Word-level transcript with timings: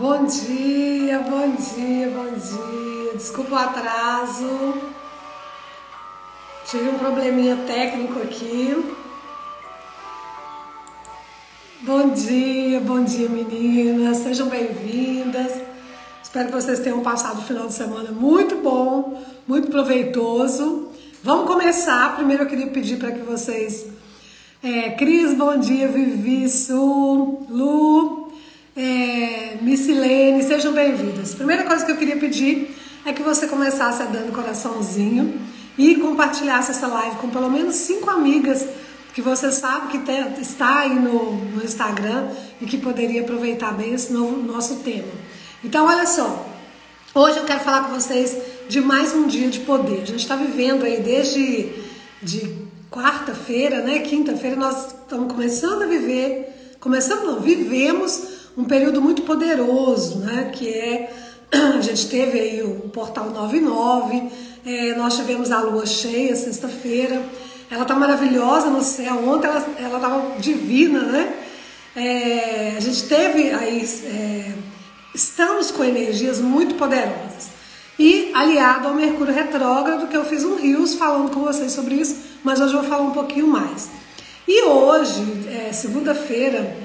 Bom 0.00 0.24
dia, 0.24 1.18
bom 1.18 1.54
dia, 1.56 2.08
bom 2.08 2.32
dia. 2.32 3.12
Desculpa 3.18 3.52
o 3.52 3.58
atraso. 3.58 4.74
Tive 6.64 6.88
um 6.88 6.98
probleminha 6.98 7.54
técnico 7.66 8.18
aqui. 8.22 8.94
Bom 11.82 12.08
dia, 12.14 12.80
bom 12.80 13.04
dia 13.04 13.28
meninas, 13.28 14.16
sejam 14.16 14.48
bem-vindas. 14.48 15.60
Espero 16.22 16.46
que 16.46 16.54
vocês 16.54 16.80
tenham 16.80 17.02
passado 17.02 17.40
o 17.40 17.42
final 17.42 17.66
de 17.66 17.74
semana 17.74 18.10
muito 18.10 18.56
bom, 18.56 19.22
muito 19.46 19.68
proveitoso. 19.68 20.88
Vamos 21.22 21.46
começar. 21.46 22.16
Primeiro 22.16 22.44
eu 22.44 22.48
queria 22.48 22.68
pedir 22.68 22.96
para 22.96 23.12
que 23.12 23.20
vocês. 23.20 23.86
É, 24.62 24.92
Cris, 24.92 25.34
bom 25.34 25.58
dia, 25.58 25.88
Vivi, 25.88 26.48
Su, 26.48 27.44
Lu, 27.50 28.19
é, 28.76 29.58
Missilene, 29.60 30.42
sejam 30.42 30.72
bem-vindas. 30.72 31.34
Primeira 31.34 31.64
coisa 31.64 31.84
que 31.84 31.92
eu 31.92 31.96
queria 31.96 32.16
pedir 32.16 32.76
é 33.04 33.12
que 33.12 33.22
você 33.22 33.46
começasse 33.46 34.02
a 34.02 34.06
dando 34.06 34.32
coraçãozinho 34.32 35.40
e 35.76 35.96
compartilhasse 35.96 36.70
essa 36.70 36.86
live 36.86 37.16
com 37.16 37.30
pelo 37.30 37.50
menos 37.50 37.76
cinco 37.76 38.10
amigas 38.10 38.66
que 39.12 39.20
você 39.20 39.50
sabe 39.50 39.88
que 39.88 39.98
tem, 39.98 40.40
está 40.40 40.80
aí 40.80 40.94
no, 40.94 41.32
no, 41.32 41.64
Instagram 41.64 42.28
e 42.60 42.66
que 42.66 42.78
poderia 42.78 43.22
aproveitar 43.22 43.72
bem 43.72 43.92
esse 43.92 44.12
novo 44.12 44.40
nosso 44.40 44.76
tema. 44.76 45.08
Então, 45.64 45.86
olha 45.86 46.06
só, 46.06 46.46
hoje 47.14 47.38
eu 47.38 47.44
quero 47.44 47.60
falar 47.60 47.84
com 47.84 47.94
vocês 47.94 48.36
de 48.68 48.80
mais 48.80 49.12
um 49.12 49.26
dia 49.26 49.48
de 49.48 49.60
poder. 49.60 50.02
A 50.02 50.06
gente 50.06 50.20
está 50.20 50.36
vivendo 50.36 50.84
aí 50.84 51.00
desde 51.00 51.72
de 52.22 52.56
quarta-feira, 52.88 53.80
né? 53.80 53.98
Quinta-feira 54.00 54.54
nós 54.54 54.88
estamos 54.88 55.32
começando 55.32 55.82
a 55.82 55.86
viver, 55.86 56.76
começando 56.78 57.24
não, 57.24 57.40
vivemos 57.40 58.29
um 58.56 58.64
período 58.64 59.00
muito 59.00 59.22
poderoso, 59.22 60.18
né? 60.18 60.50
Que 60.52 60.68
é 60.68 61.12
a 61.78 61.80
gente 61.80 62.08
teve 62.08 62.38
aí 62.38 62.62
o 62.62 62.88
portal 62.90 63.30
99, 63.30 64.30
é, 64.64 64.94
nós 64.94 65.16
tivemos 65.16 65.50
a 65.50 65.60
lua 65.60 65.86
cheia 65.86 66.34
sexta-feira. 66.36 67.22
Ela 67.70 67.84
tá 67.84 67.94
maravilhosa 67.94 68.68
no 68.68 68.82
céu. 68.82 69.28
Ontem 69.28 69.46
ela, 69.46 69.66
ela 69.78 70.00
tava 70.00 70.38
divina, 70.38 71.00
né? 71.02 71.34
É, 71.94 72.74
a 72.76 72.80
gente 72.80 73.04
teve 73.04 73.50
aí, 73.50 73.88
é, 74.04 74.52
estamos 75.14 75.70
com 75.70 75.84
energias 75.84 76.40
muito 76.40 76.74
poderosas. 76.74 77.50
E 77.98 78.30
aliado 78.34 78.88
ao 78.88 78.94
Mercúrio 78.94 79.34
retrógrado, 79.34 80.08
que 80.08 80.16
eu 80.16 80.24
fiz 80.24 80.44
um 80.44 80.56
rios 80.56 80.94
falando 80.94 81.30
com 81.32 81.40
vocês 81.40 81.72
sobre 81.72 81.96
isso, 81.96 82.16
mas 82.42 82.60
hoje 82.60 82.74
eu 82.74 82.80
vou 82.80 82.88
falar 82.88 83.02
um 83.02 83.10
pouquinho 83.10 83.46
mais. 83.46 83.90
E 84.48 84.64
hoje, 84.64 85.22
é, 85.48 85.72
segunda-feira, 85.72 86.76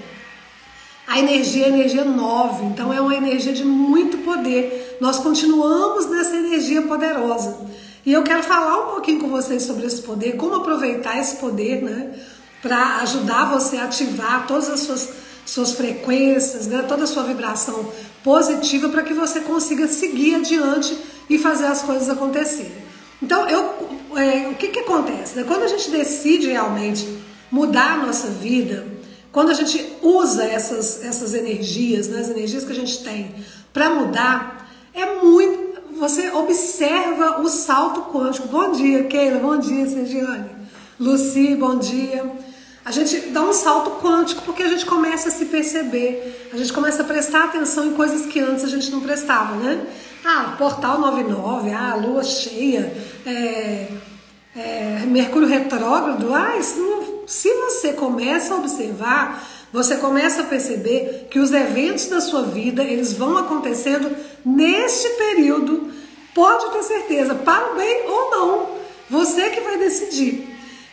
a 1.07 1.19
energia 1.19 1.65
é 1.65 1.69
energia 1.69 2.03
9, 2.03 2.65
então 2.65 2.91
é 2.91 2.99
uma 2.99 3.15
energia 3.15 3.53
de 3.53 3.63
muito 3.63 4.17
poder. 4.19 4.97
Nós 4.99 5.19
continuamos 5.19 6.07
nessa 6.09 6.35
energia 6.35 6.81
poderosa. 6.81 7.57
E 8.05 8.11
eu 8.11 8.23
quero 8.23 8.43
falar 8.43 8.87
um 8.87 8.93
pouquinho 8.93 9.19
com 9.19 9.29
vocês 9.29 9.63
sobre 9.63 9.85
esse 9.85 10.01
poder, 10.01 10.35
como 10.35 10.55
aproveitar 10.55 11.19
esse 11.19 11.37
poder, 11.37 11.81
né? 11.83 12.13
Para 12.61 12.97
ajudar 12.97 13.51
você 13.51 13.77
a 13.77 13.85
ativar 13.85 14.47
todas 14.47 14.69
as 14.69 14.79
suas, 14.81 15.09
suas 15.45 15.71
frequências, 15.73 16.67
né? 16.67 16.83
toda 16.87 17.03
a 17.03 17.07
sua 17.07 17.23
vibração 17.23 17.91
positiva 18.23 18.89
para 18.89 19.03
que 19.03 19.13
você 19.13 19.41
consiga 19.41 19.87
seguir 19.87 20.35
adiante 20.35 20.97
e 21.29 21.37
fazer 21.37 21.67
as 21.67 21.83
coisas 21.83 22.09
acontecerem. 22.09 22.85
Então, 23.21 23.47
eu, 23.47 23.73
é, 24.15 24.49
o 24.49 24.55
que, 24.55 24.69
que 24.69 24.79
acontece? 24.79 25.35
Né? 25.35 25.43
Quando 25.43 25.63
a 25.63 25.67
gente 25.67 25.91
decide 25.91 26.47
realmente 26.47 27.07
mudar 27.51 27.93
a 27.93 28.05
nossa 28.05 28.27
vida, 28.27 28.94
quando 29.35 29.49
a 29.49 29.53
gente 29.53 29.97
usa 30.01 30.45
essas, 30.45 31.03
essas 31.03 31.33
energias, 31.33 32.07
né, 32.07 32.21
as 32.21 32.29
energias 32.29 32.63
que 32.63 32.71
a 32.71 32.75
gente 32.75 33.03
tem 33.03 33.35
para 33.73 33.89
mudar, 33.89 34.71
é 34.93 35.21
muito. 35.21 35.81
Você 35.99 36.31
observa 36.31 37.41
o 37.41 37.49
salto 37.49 38.13
quântico. 38.13 38.47
Bom 38.47 38.71
dia, 38.71 39.03
Keila. 39.03 39.39
Bom 39.39 39.57
dia, 39.57 39.85
Sergiane. 39.89 40.51
Luci, 40.97 41.53
bom 41.53 41.77
dia. 41.77 42.31
A 42.85 42.91
gente 42.91 43.27
dá 43.31 43.41
um 43.41 43.51
salto 43.51 44.01
quântico 44.01 44.41
porque 44.43 44.63
a 44.63 44.69
gente 44.69 44.85
começa 44.85 45.27
a 45.27 45.31
se 45.33 45.47
perceber, 45.47 46.49
a 46.53 46.57
gente 46.57 46.71
começa 46.71 47.01
a 47.01 47.05
prestar 47.05 47.43
atenção 47.43 47.87
em 47.87 47.93
coisas 47.93 48.25
que 48.27 48.39
antes 48.39 48.63
a 48.63 48.69
gente 48.69 48.89
não 48.89 49.01
prestava, 49.01 49.55
né? 49.57 49.85
Ah, 50.23 50.55
portal 50.57 50.97
99, 51.01 51.71
ah, 51.71 51.95
lua 51.95 52.23
cheia, 52.23 52.95
é, 53.25 53.87
é, 54.55 55.03
Mercúrio 55.05 55.45
retrógrado, 55.45 56.33
ah, 56.33 56.55
isso 56.57 56.79
não 56.79 57.14
se 57.25 57.53
você 57.53 57.93
começa 57.93 58.53
a 58.53 58.57
observar, 58.57 59.47
você 59.73 59.97
começa 59.97 60.41
a 60.41 60.45
perceber 60.45 61.27
que 61.29 61.39
os 61.39 61.51
eventos 61.51 62.05
da 62.05 62.21
sua 62.21 62.43
vida 62.43 62.83
eles 62.83 63.13
vão 63.13 63.37
acontecendo 63.37 64.15
neste 64.45 65.09
período. 65.09 65.91
Pode 66.33 66.71
ter 66.71 66.83
certeza, 66.83 67.35
para 67.35 67.71
o 67.71 67.75
bem 67.75 68.09
ou 68.09 68.31
não. 68.31 68.69
Você 69.09 69.49
que 69.49 69.61
vai 69.61 69.77
decidir. 69.77 70.47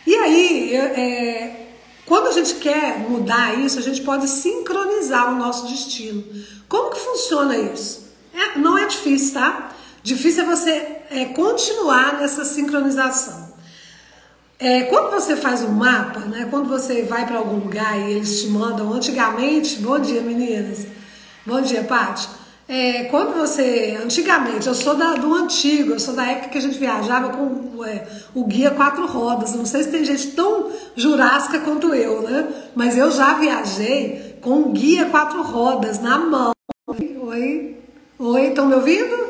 E 0.05 0.15
aí, 0.15 0.75
é, 0.75 1.67
quando 2.05 2.27
a 2.27 2.31
gente 2.31 2.55
quer 2.55 2.99
mudar 2.99 3.57
isso, 3.59 3.79
a 3.79 3.81
gente 3.81 4.01
pode 4.01 4.27
sincronizar 4.27 5.31
o 5.33 5.37
nosso 5.37 5.67
destino. 5.67 6.23
Como 6.67 6.91
que 6.91 6.99
funciona 6.99 7.57
isso? 7.57 8.03
É, 8.33 8.57
não 8.57 8.77
é 8.77 8.85
difícil, 8.85 9.33
tá? 9.33 9.71
Difícil 10.01 10.43
é 10.43 10.45
você 10.45 10.97
é, 11.09 11.25
continuar 11.33 12.19
nessa 12.19 12.43
sincronização. 12.43 13.42
É, 14.63 14.83
quando 14.83 15.11
você 15.11 15.35
faz 15.35 15.61
um 15.61 15.73
mapa, 15.73 16.21
né, 16.21 16.47
quando 16.49 16.69
você 16.69 17.01
vai 17.01 17.25
para 17.25 17.37
algum 17.37 17.57
lugar 17.57 17.99
e 17.99 18.13
eles 18.13 18.43
te 18.43 18.47
mandam, 18.47 18.93
antigamente, 18.93 19.75
bom 19.79 19.99
dia 19.99 20.21
meninas, 20.21 20.87
bom 21.45 21.59
dia 21.59 21.83
Paty, 21.83 22.29
é, 22.65 23.03
quando 23.11 23.37
você, 23.37 23.99
antigamente, 24.01 24.65
eu 24.65 24.73
sou 24.73 24.95
da, 24.95 25.15
do 25.15 25.33
antigo, 25.33 25.91
eu 25.91 25.99
sou 25.99 26.13
da 26.13 26.25
época 26.25 26.47
que 26.47 26.57
a 26.57 26.61
gente 26.61 26.79
viajava 26.79 27.31
com 27.31 27.83
é, 27.83 28.07
o 28.33 28.45
guia 28.45 28.71
quatro 28.71 29.05
rodas, 29.05 29.53
não 29.53 29.65
sei 29.65 29.83
se 29.83 29.91
tem 29.91 30.05
gente 30.05 30.27
tão 30.27 30.71
jurássica 30.95 31.59
quanto 31.59 31.93
eu, 31.93 32.21
né, 32.21 32.47
mas 32.73 32.95
eu 32.95 33.11
já 33.11 33.33
viajei 33.33 34.37
com 34.39 34.61
o 34.61 34.69
guia 34.69 35.07
quatro 35.07 35.43
rodas 35.43 35.99
na 35.99 36.17
mão. 36.17 36.53
Oi, 36.87 37.75
oi, 38.17 38.47
estão 38.47 38.67
me 38.67 38.75
ouvindo? 38.75 39.27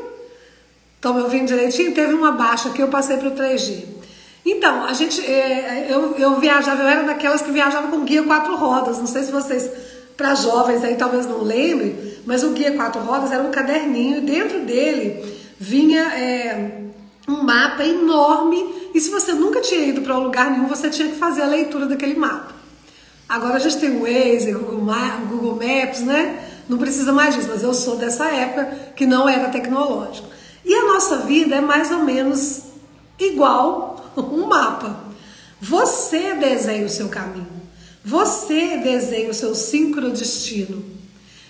Estão 0.95 1.15
me 1.15 1.21
ouvindo 1.21 1.47
direitinho? 1.47 1.91
Teve 1.91 2.13
uma 2.13 2.33
baixa 2.33 2.69
que 2.69 2.83
eu 2.83 2.87
passei 2.87 3.17
para 3.17 3.29
o 3.29 3.31
3G. 3.31 4.02
Então, 4.45 4.83
a 4.83 4.93
gente, 4.93 5.25
é, 5.25 5.87
eu, 5.89 6.15
eu 6.17 6.39
viajava, 6.39 6.81
eu 6.81 6.87
era 6.87 7.03
daquelas 7.03 7.41
que 7.41 7.51
viajava 7.51 7.87
com 7.87 8.03
guia 8.03 8.23
quatro 8.23 8.55
rodas. 8.55 8.97
Não 8.97 9.07
sei 9.07 9.23
se 9.23 9.31
vocês, 9.31 9.69
para 10.17 10.35
jovens 10.35 10.83
aí 10.83 10.95
talvez 10.95 11.25
não 11.25 11.43
lembrem, 11.43 11.95
mas 12.25 12.43
o 12.43 12.49
guia 12.49 12.73
quatro 12.73 13.01
rodas 13.01 13.31
era 13.31 13.41
um 13.41 13.51
caderninho 13.51 14.17
e 14.17 14.21
dentro 14.21 14.59
dele 14.61 15.23
vinha 15.57 16.01
é, 16.13 16.81
um 17.27 17.43
mapa 17.43 17.85
enorme. 17.85 18.89
E 18.93 18.99
se 18.99 19.09
você 19.09 19.31
nunca 19.33 19.61
tinha 19.61 19.81
ido 19.81 20.01
para 20.01 20.17
um 20.17 20.23
lugar 20.23 20.51
nenhum, 20.51 20.67
você 20.67 20.89
tinha 20.89 21.07
que 21.07 21.15
fazer 21.15 21.41
a 21.41 21.47
leitura 21.47 21.85
daquele 21.85 22.15
mapa. 22.15 22.53
Agora 23.27 23.55
a 23.55 23.59
gente 23.59 23.77
tem 23.77 23.91
o 23.91 24.01
Waze, 24.01 24.51
Google, 24.51 24.85
Google 25.29 25.55
Maps, 25.55 26.01
né? 26.01 26.49
Não 26.67 26.77
precisa 26.77 27.11
mais 27.11 27.33
disso, 27.33 27.47
mas 27.49 27.63
eu 27.63 27.73
sou 27.73 27.95
dessa 27.95 28.25
época 28.25 28.65
que 28.95 29.05
não 29.05 29.27
era 29.27 29.49
tecnológico. 29.49 30.27
E 30.65 30.73
a 30.73 30.83
nossa 30.83 31.17
vida 31.19 31.55
é 31.55 31.61
mais 31.61 31.91
ou 31.91 31.99
menos 31.99 32.63
igual 33.17 33.92
um 34.21 34.47
mapa. 34.47 35.05
Você 35.59 36.33
desenha 36.33 36.85
o 36.85 36.89
seu 36.89 37.09
caminho. 37.09 37.63
Você 38.03 38.77
desenha 38.77 39.29
o 39.29 39.33
seu 39.33 39.55
sincrodestino. 39.55 40.83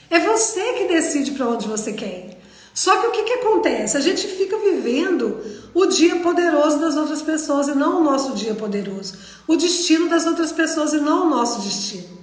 É 0.10 0.20
você 0.20 0.74
que 0.74 0.88
decide 0.88 1.32
para 1.32 1.48
onde 1.48 1.68
você 1.68 1.94
quer 1.94 2.30
ir. 2.30 2.38
Só 2.74 3.00
que 3.00 3.08
o 3.08 3.12
que, 3.12 3.24
que 3.24 3.34
acontece? 3.34 3.98
A 3.98 4.00
gente 4.00 4.28
fica 4.28 4.58
vivendo 4.58 5.40
o 5.74 5.86
dia 5.86 6.18
poderoso 6.18 6.80
das 6.80 6.96
outras 6.96 7.22
pessoas 7.22 7.68
e 7.68 7.76
não 7.76 8.02
o 8.02 8.04
nosso 8.04 8.34
dia 8.34 8.54
poderoso. 8.54 9.16
O 9.48 9.56
destino 9.56 10.10
das 10.10 10.26
outras 10.26 10.52
pessoas 10.52 10.94
e 10.94 10.98
não 10.98 11.28
o 11.28 11.30
nosso 11.30 11.62
destino. 11.62 12.20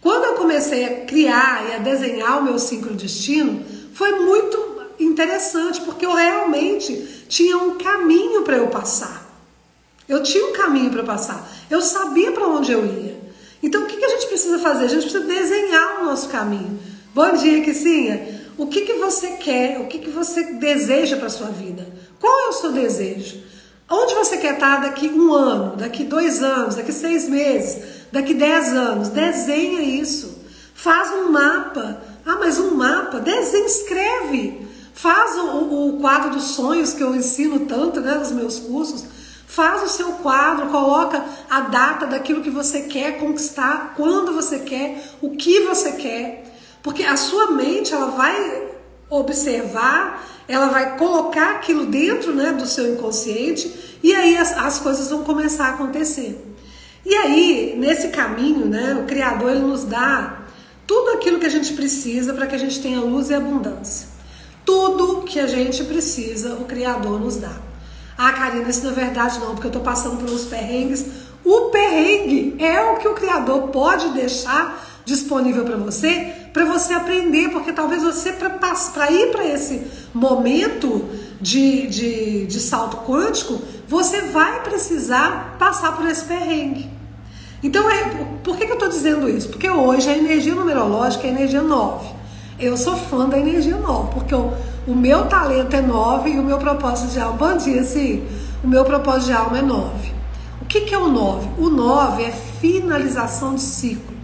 Quando 0.00 0.24
eu 0.24 0.34
comecei 0.34 0.84
a 0.84 1.04
criar 1.04 1.68
e 1.68 1.74
a 1.74 1.78
desenhar 1.78 2.38
o 2.38 2.44
meu 2.44 2.58
sincrodestino, 2.58 3.64
foi 3.92 4.20
muito 4.20 4.76
interessante, 4.98 5.80
porque 5.80 6.06
eu 6.06 6.14
realmente 6.14 7.24
tinha 7.28 7.56
um 7.58 7.76
caminho 7.76 8.42
para 8.42 8.56
eu 8.56 8.68
passar. 8.68 9.25
Eu 10.08 10.22
tinha 10.22 10.46
um 10.46 10.52
caminho 10.52 10.90
para 10.90 11.02
passar. 11.02 11.48
Eu 11.70 11.82
sabia 11.82 12.32
para 12.32 12.46
onde 12.46 12.72
eu 12.72 12.84
ia. 12.86 13.20
Então, 13.62 13.82
o 13.82 13.86
que, 13.86 13.96
que 13.96 14.04
a 14.04 14.10
gente 14.10 14.26
precisa 14.26 14.58
fazer? 14.58 14.84
A 14.84 14.88
gente 14.88 15.02
precisa 15.02 15.24
desenhar 15.24 16.00
o 16.00 16.04
nosso 16.04 16.28
caminho. 16.28 16.78
Bom 17.14 17.32
dia, 17.32 17.62
Kissinha. 17.62 18.36
O 18.56 18.66
que, 18.66 18.82
que 18.82 18.94
você 18.94 19.32
quer? 19.32 19.80
O 19.80 19.86
que, 19.86 19.98
que 19.98 20.10
você 20.10 20.54
deseja 20.54 21.16
para 21.16 21.28
sua 21.28 21.48
vida? 21.48 21.86
Qual 22.20 22.46
é 22.46 22.48
o 22.48 22.52
seu 22.52 22.72
desejo? 22.72 23.42
Onde 23.88 24.14
você 24.14 24.36
quer 24.36 24.54
estar 24.54 24.80
daqui 24.80 25.08
um 25.08 25.32
ano, 25.32 25.76
daqui 25.76 26.04
dois 26.04 26.42
anos, 26.42 26.74
daqui 26.74 26.92
seis 26.92 27.28
meses, 27.28 27.82
daqui 28.10 28.34
dez 28.34 28.72
anos? 28.72 29.08
Desenha 29.08 29.80
isso. 29.82 30.38
Faz 30.74 31.10
um 31.12 31.30
mapa. 31.30 32.00
Ah, 32.24 32.36
mas 32.38 32.58
um 32.58 32.74
mapa? 32.74 33.20
Desenha, 33.20 33.66
escreve. 33.66 34.66
Faz 34.94 35.36
o, 35.36 35.90
o 35.90 36.00
quadro 36.00 36.30
dos 36.30 36.44
sonhos 36.44 36.92
que 36.92 37.02
eu 37.02 37.14
ensino 37.14 37.60
tanto 37.66 38.00
né, 38.00 38.14
nos 38.14 38.32
meus 38.32 38.58
cursos. 38.58 39.04
Faz 39.46 39.82
o 39.82 39.88
seu 39.88 40.12
quadro, 40.14 40.66
coloca 40.66 41.24
a 41.48 41.60
data 41.60 42.06
daquilo 42.06 42.42
que 42.42 42.50
você 42.50 42.82
quer 42.82 43.18
conquistar, 43.18 43.94
quando 43.96 44.32
você 44.32 44.58
quer, 44.58 45.12
o 45.22 45.30
que 45.36 45.60
você 45.60 45.92
quer. 45.92 46.44
Porque 46.82 47.04
a 47.04 47.16
sua 47.16 47.52
mente, 47.52 47.94
ela 47.94 48.10
vai 48.10 48.66
observar, 49.08 50.24
ela 50.48 50.66
vai 50.66 50.96
colocar 50.96 51.52
aquilo 51.52 51.86
dentro 51.86 52.34
né, 52.34 52.52
do 52.52 52.66
seu 52.66 52.92
inconsciente 52.92 53.98
e 54.02 54.14
aí 54.14 54.36
as, 54.36 54.56
as 54.56 54.78
coisas 54.78 55.10
vão 55.10 55.22
começar 55.22 55.66
a 55.66 55.70
acontecer. 55.70 56.44
E 57.04 57.14
aí, 57.14 57.74
nesse 57.78 58.08
caminho, 58.08 58.66
né, 58.66 58.98
o 59.00 59.06
Criador 59.06 59.52
ele 59.52 59.60
nos 59.60 59.84
dá 59.84 60.42
tudo 60.86 61.10
aquilo 61.10 61.38
que 61.38 61.46
a 61.46 61.50
gente 61.50 61.72
precisa 61.72 62.34
para 62.34 62.46
que 62.46 62.54
a 62.54 62.58
gente 62.58 62.80
tenha 62.80 63.00
luz 63.00 63.30
e 63.30 63.34
abundância. 63.34 64.08
Tudo 64.64 65.22
que 65.22 65.38
a 65.38 65.46
gente 65.46 65.84
precisa, 65.84 66.54
o 66.54 66.64
Criador 66.64 67.20
nos 67.20 67.36
dá. 67.36 67.65
Ah, 68.18 68.32
Karina, 68.32 68.68
isso 68.68 68.84
não 68.84 68.92
é 68.92 68.94
verdade 68.94 69.38
não, 69.38 69.52
porque 69.52 69.66
eu 69.66 69.70
estou 69.70 69.82
passando 69.82 70.24
pelos 70.24 70.44
perrengues. 70.44 71.04
O 71.44 71.70
perrengue 71.70 72.56
é 72.58 72.80
o 72.80 72.96
que 72.96 73.06
o 73.06 73.14
Criador 73.14 73.68
pode 73.68 74.08
deixar 74.10 74.84
disponível 75.04 75.64
para 75.64 75.76
você, 75.76 76.32
para 76.52 76.64
você 76.64 76.92
aprender, 76.92 77.50
porque 77.50 77.72
talvez 77.72 78.02
você, 78.02 78.32
para 78.32 79.12
ir 79.12 79.30
para 79.30 79.46
esse 79.46 79.86
momento 80.12 81.08
de, 81.40 81.86
de, 81.86 82.46
de 82.46 82.60
salto 82.60 82.96
quântico, 83.06 83.60
você 83.86 84.22
vai 84.22 84.62
precisar 84.62 85.56
passar 85.58 85.96
por 85.96 86.06
esse 86.08 86.24
perrengue. 86.24 86.90
Então, 87.62 87.88
é, 87.90 88.04
por 88.42 88.56
que, 88.56 88.66
que 88.66 88.72
eu 88.72 88.76
estou 88.76 88.88
dizendo 88.88 89.28
isso? 89.28 89.48
Porque 89.48 89.70
hoje 89.70 90.08
a 90.10 90.16
energia 90.16 90.54
numerológica 90.54 91.26
é 91.26 91.30
a 91.30 91.32
energia 91.32 91.62
9. 91.62 92.08
Eu 92.58 92.76
sou 92.76 92.96
fã 92.96 93.28
da 93.28 93.38
energia 93.38 93.76
9, 93.76 94.14
porque 94.14 94.34
o, 94.34 94.52
o 94.86 94.94
meu 94.94 95.26
talento 95.26 95.74
é 95.74 95.82
9 95.82 96.30
e 96.30 96.38
o 96.38 96.44
meu 96.44 96.58
propósito 96.58 97.12
de 97.12 97.20
alma. 97.20 97.36
Bom 97.36 97.56
dia, 97.56 97.82
sim. 97.82 98.24
O 98.62 98.68
meu 98.68 98.84
propósito 98.84 99.26
de 99.26 99.32
alma 99.32 99.58
é 99.58 99.62
9. 99.62 100.12
O 100.62 100.64
que, 100.64 100.82
que 100.82 100.94
é 100.94 100.98
o 100.98 101.08
9? 101.08 101.48
O 101.58 101.68
9 101.68 102.22
é 102.22 102.30
finalização 102.30 103.54
de 103.56 103.62
ciclo. 103.62 104.14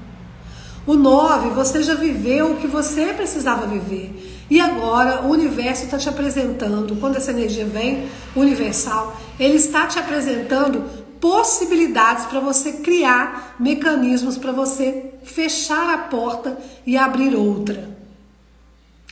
O 0.87 0.95
9, 0.95 1.51
você 1.51 1.83
já 1.83 1.95
viveu 1.95 2.53
o 2.53 2.57
que 2.57 2.67
você 2.67 3.07
precisava 3.13 3.67
viver. 3.67 4.45
E 4.49 4.61
agora 4.61 5.23
o 5.23 5.31
universo 5.31 5.85
está 5.85 5.99
te 5.99 6.09
apresentando, 6.09 6.97
quando 6.97 7.17
essa 7.17 7.31
energia 7.31 7.65
vem, 7.65 8.09
universal, 8.37 9.17
ele 9.39 9.55
está 9.55 9.87
te 9.87 9.99
apresentando 9.99 10.85
possibilidades 11.21 12.27
para 12.27 12.41
você 12.41 12.73
criar 12.73 13.57
mecanismos 13.59 14.37
para 14.37 14.53
você 14.53 15.13
fechar 15.23 15.95
a 15.95 15.99
porta 15.99 16.59
e 16.85 16.97
abrir 16.97 17.35
outra. 17.35 17.97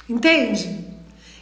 Entende? 0.08 0.89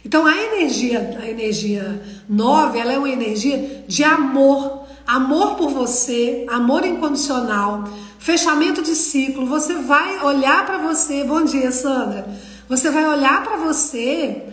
Então 0.09 0.25
a 0.25 0.35
energia, 0.35 1.19
a 1.21 1.29
energia 1.29 2.01
9, 2.27 2.79
ela 2.79 2.93
é 2.93 2.97
uma 2.97 3.11
energia 3.11 3.85
de 3.87 4.03
amor, 4.03 4.87
amor 5.05 5.53
por 5.53 5.69
você, 5.69 6.47
amor 6.49 6.83
incondicional, 6.83 7.83
fechamento 8.17 8.81
de 8.81 8.95
ciclo. 8.95 9.45
Você 9.45 9.75
vai 9.75 10.25
olhar 10.25 10.65
para 10.65 10.79
você, 10.79 11.23
bom 11.23 11.43
dia, 11.43 11.71
Sandra. 11.71 12.27
Você 12.67 12.89
vai 12.89 13.07
olhar 13.07 13.43
para 13.43 13.57
você, 13.57 14.45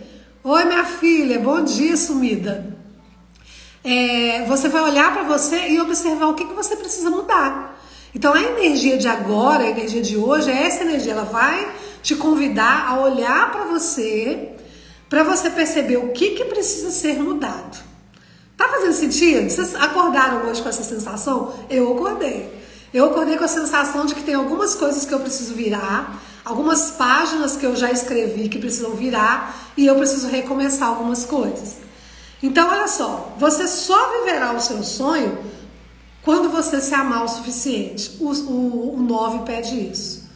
oi 0.43 0.65
minha 0.65 0.85
filha, 0.85 1.39
bom 1.39 1.63
dia, 1.63 1.97
sumida 1.97 2.77
é, 3.87 4.43
você 4.45 4.67
vai 4.67 4.81
olhar 4.81 5.13
para 5.13 5.23
você 5.23 5.69
e 5.69 5.79
observar 5.79 6.27
o 6.27 6.33
que, 6.33 6.43
que 6.43 6.53
você 6.53 6.75
precisa 6.75 7.09
mudar. 7.09 7.81
Então 8.13 8.33
a 8.33 8.41
energia 8.41 8.97
de 8.97 9.07
agora, 9.07 9.63
a 9.63 9.69
energia 9.69 10.01
de 10.01 10.17
hoje, 10.17 10.51
é 10.51 10.63
essa 10.65 10.83
energia, 10.83 11.13
ela 11.13 11.23
vai 11.23 11.71
te 12.03 12.13
convidar 12.13 12.89
a 12.89 12.99
olhar 12.99 13.49
para 13.49 13.63
você, 13.63 14.56
para 15.09 15.23
você 15.23 15.49
perceber 15.49 15.97
o 15.97 16.09
que, 16.09 16.31
que 16.31 16.45
precisa 16.45 16.91
ser 16.91 17.21
mudado. 17.21 17.77
Tá 18.57 18.67
fazendo 18.67 18.93
sentido? 18.93 19.49
Vocês 19.49 19.75
acordaram 19.75 20.47
hoje 20.47 20.61
com 20.61 20.69
essa 20.69 20.83
sensação? 20.83 21.53
Eu 21.69 21.93
acordei. 21.93 22.57
Eu 22.93 23.05
acordei 23.05 23.37
com 23.37 23.43
a 23.43 23.47
sensação 23.47 24.05
de 24.05 24.15
que 24.15 24.23
tem 24.23 24.33
algumas 24.33 24.73
coisas 24.75 25.05
que 25.05 25.13
eu 25.13 25.19
preciso 25.19 25.53
virar, 25.53 26.21
algumas 26.43 26.91
páginas 26.91 27.55
que 27.55 27.65
eu 27.65 27.75
já 27.75 27.91
escrevi 27.91 28.49
que 28.49 28.57
precisam 28.57 28.91
virar 28.91 29.71
e 29.77 29.85
eu 29.85 29.95
preciso 29.95 30.27
recomeçar 30.27 30.87
algumas 30.87 31.25
coisas. 31.25 31.75
Então, 32.41 32.69
olha 32.69 32.87
só, 32.87 33.33
você 33.37 33.67
só 33.67 34.19
viverá 34.19 34.53
o 34.53 34.59
seu 34.59 34.83
sonho 34.83 35.37
quando 36.23 36.49
você 36.49 36.79
se 36.81 36.93
amar 36.93 37.23
o 37.23 37.27
suficiente. 37.27 38.17
O, 38.19 38.31
o, 38.31 38.95
o 38.95 39.01
9 39.01 39.45
pede 39.45 39.75
isso. 39.75 40.27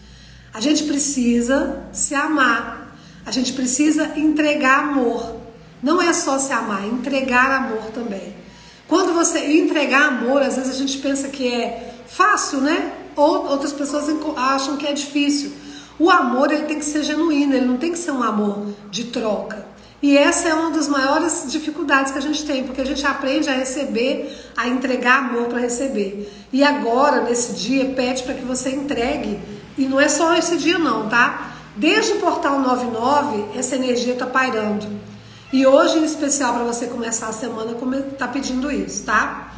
A 0.54 0.60
gente 0.60 0.84
precisa 0.84 1.84
se 1.92 2.14
amar. 2.14 2.81
A 3.26 3.32
gente 3.32 3.54
precisa 3.54 4.18
entregar 4.18 4.80
amor. 4.80 5.38
Não 5.82 6.02
é 6.02 6.14
só 6.14 6.38
se 6.38 6.52
amar, 6.54 6.84
é 6.84 6.88
entregar 6.88 7.52
amor 7.52 7.86
também. 7.94 8.36
Quando 8.88 9.14
você 9.14 9.40
entregar 9.58 10.08
amor, 10.08 10.42
às 10.42 10.56
vezes 10.56 10.76
a 10.76 10.78
gente 10.78 10.98
pensa 10.98 11.30
que 11.30 11.48
é 11.48 11.96
fácil, 12.08 12.62
né? 12.62 12.92
Ou 13.16 13.48
outras 13.48 13.72
pessoas 13.72 14.06
acham 14.36 14.78
que 14.78 14.86
é 14.86 14.94
difícil. 14.94 15.54
O 15.98 16.10
amor 16.10 16.52
ele 16.52 16.66
tem 16.66 16.80
que 16.80 16.86
ser 16.86 17.04
genuíno, 17.04 17.54
ele 17.54 17.66
não 17.66 17.78
tem 17.78 17.92
que 17.92 18.00
ser 18.00 18.12
um 18.12 18.24
amor 18.24 18.68
de 18.90 19.06
troca. 19.06 19.66
E 20.02 20.18
essa 20.18 20.50
é 20.50 20.54
uma 20.54 20.72
das 20.72 20.88
maiores 20.88 21.46
dificuldades 21.48 22.12
que 22.12 22.18
a 22.18 22.22
gente 22.22 22.44
tem, 22.44 22.64
porque 22.64 22.82
a 22.82 22.86
gente 22.86 23.06
aprende 23.06 23.50
a 23.50 23.54
receber, 23.54 24.36
a 24.58 24.68
entregar 24.68 25.20
amor 25.20 25.46
para 25.46 25.60
receber. 25.60 26.32
E 26.52 26.64
agora, 26.64 27.22
nesse 27.22 27.54
dia, 27.54 27.86
pede 27.96 28.24
para 28.24 28.34
que 28.34 28.44
você 28.44 28.72
entregue, 28.72 29.40
e 29.78 29.86
não 29.86 30.02
é 30.02 30.10
só 30.10 30.36
esse 30.36 30.58
dia 30.58 30.80
não, 30.80 31.08
tá? 31.08 31.51
Desde 31.76 32.14
o 32.14 32.16
portal 32.18 32.60
99, 32.60 33.58
essa 33.58 33.76
energia 33.76 34.14
está 34.14 34.26
pairando. 34.26 34.88
E 35.54 35.66
hoje, 35.66 36.00
em 36.00 36.04
especial, 36.04 36.54
para 36.54 36.64
você 36.64 36.88
começar 36.88 37.28
a 37.28 37.34
semana, 37.34 37.76
está 38.12 38.28
pedindo 38.28 38.72
isso, 38.72 39.04
tá? 39.04 39.54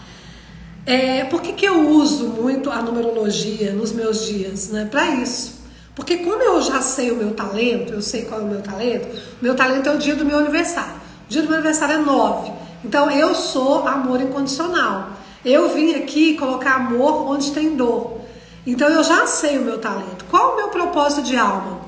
É, 0.85 1.23
por 1.25 1.41
que, 1.41 1.53
que 1.53 1.65
eu 1.65 1.89
uso 1.89 2.27
muito 2.27 2.69
a 2.69 2.81
numerologia 2.81 3.71
nos 3.71 3.91
meus 3.91 4.25
dias? 4.25 4.69
Né? 4.69 4.87
Para 4.89 5.07
isso. 5.15 5.61
Porque 5.95 6.17
como 6.17 6.41
eu 6.41 6.61
já 6.61 6.81
sei 6.81 7.11
o 7.11 7.15
meu 7.15 7.31
talento, 7.33 7.93
eu 7.93 8.01
sei 8.01 8.23
qual 8.23 8.41
é 8.41 8.43
o 8.43 8.47
meu 8.47 8.61
talento, 8.61 9.07
meu 9.41 9.55
talento 9.55 9.87
é 9.87 9.93
o 9.93 9.97
dia 9.97 10.15
do 10.15 10.25
meu 10.25 10.39
aniversário. 10.39 10.95
O 11.27 11.29
dia 11.29 11.41
do 11.41 11.47
meu 11.47 11.55
aniversário 11.55 11.95
é 11.95 11.99
9. 11.99 12.51
Então 12.83 13.09
eu 13.09 13.33
sou 13.33 13.87
amor 13.87 14.19
incondicional. 14.21 15.09
Eu 15.45 15.69
vim 15.69 15.93
aqui 15.95 16.35
colocar 16.35 16.75
amor 16.75 17.29
onde 17.29 17.51
tem 17.51 17.75
dor. 17.75 18.21
Então 18.65 18.89
eu 18.89 19.03
já 19.03 19.25
sei 19.27 19.57
o 19.57 19.61
meu 19.61 19.77
talento. 19.77 20.25
Qual 20.29 20.53
o 20.53 20.55
meu 20.55 20.69
propósito 20.69 21.21
de 21.21 21.37
alma? 21.37 21.82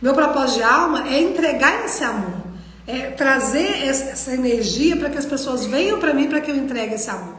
Meu 0.00 0.14
propósito 0.14 0.58
de 0.58 0.62
alma 0.62 1.08
é 1.08 1.20
entregar 1.20 1.84
esse 1.84 2.04
amor. 2.04 2.38
É 2.86 3.10
trazer 3.10 3.86
essa 3.86 4.32
energia 4.32 4.96
para 4.96 5.10
que 5.10 5.18
as 5.18 5.26
pessoas 5.26 5.66
venham 5.66 5.98
para 5.98 6.14
mim 6.14 6.28
para 6.28 6.40
que 6.40 6.50
eu 6.50 6.56
entregue 6.56 6.94
esse 6.94 7.10
amor. 7.10 7.34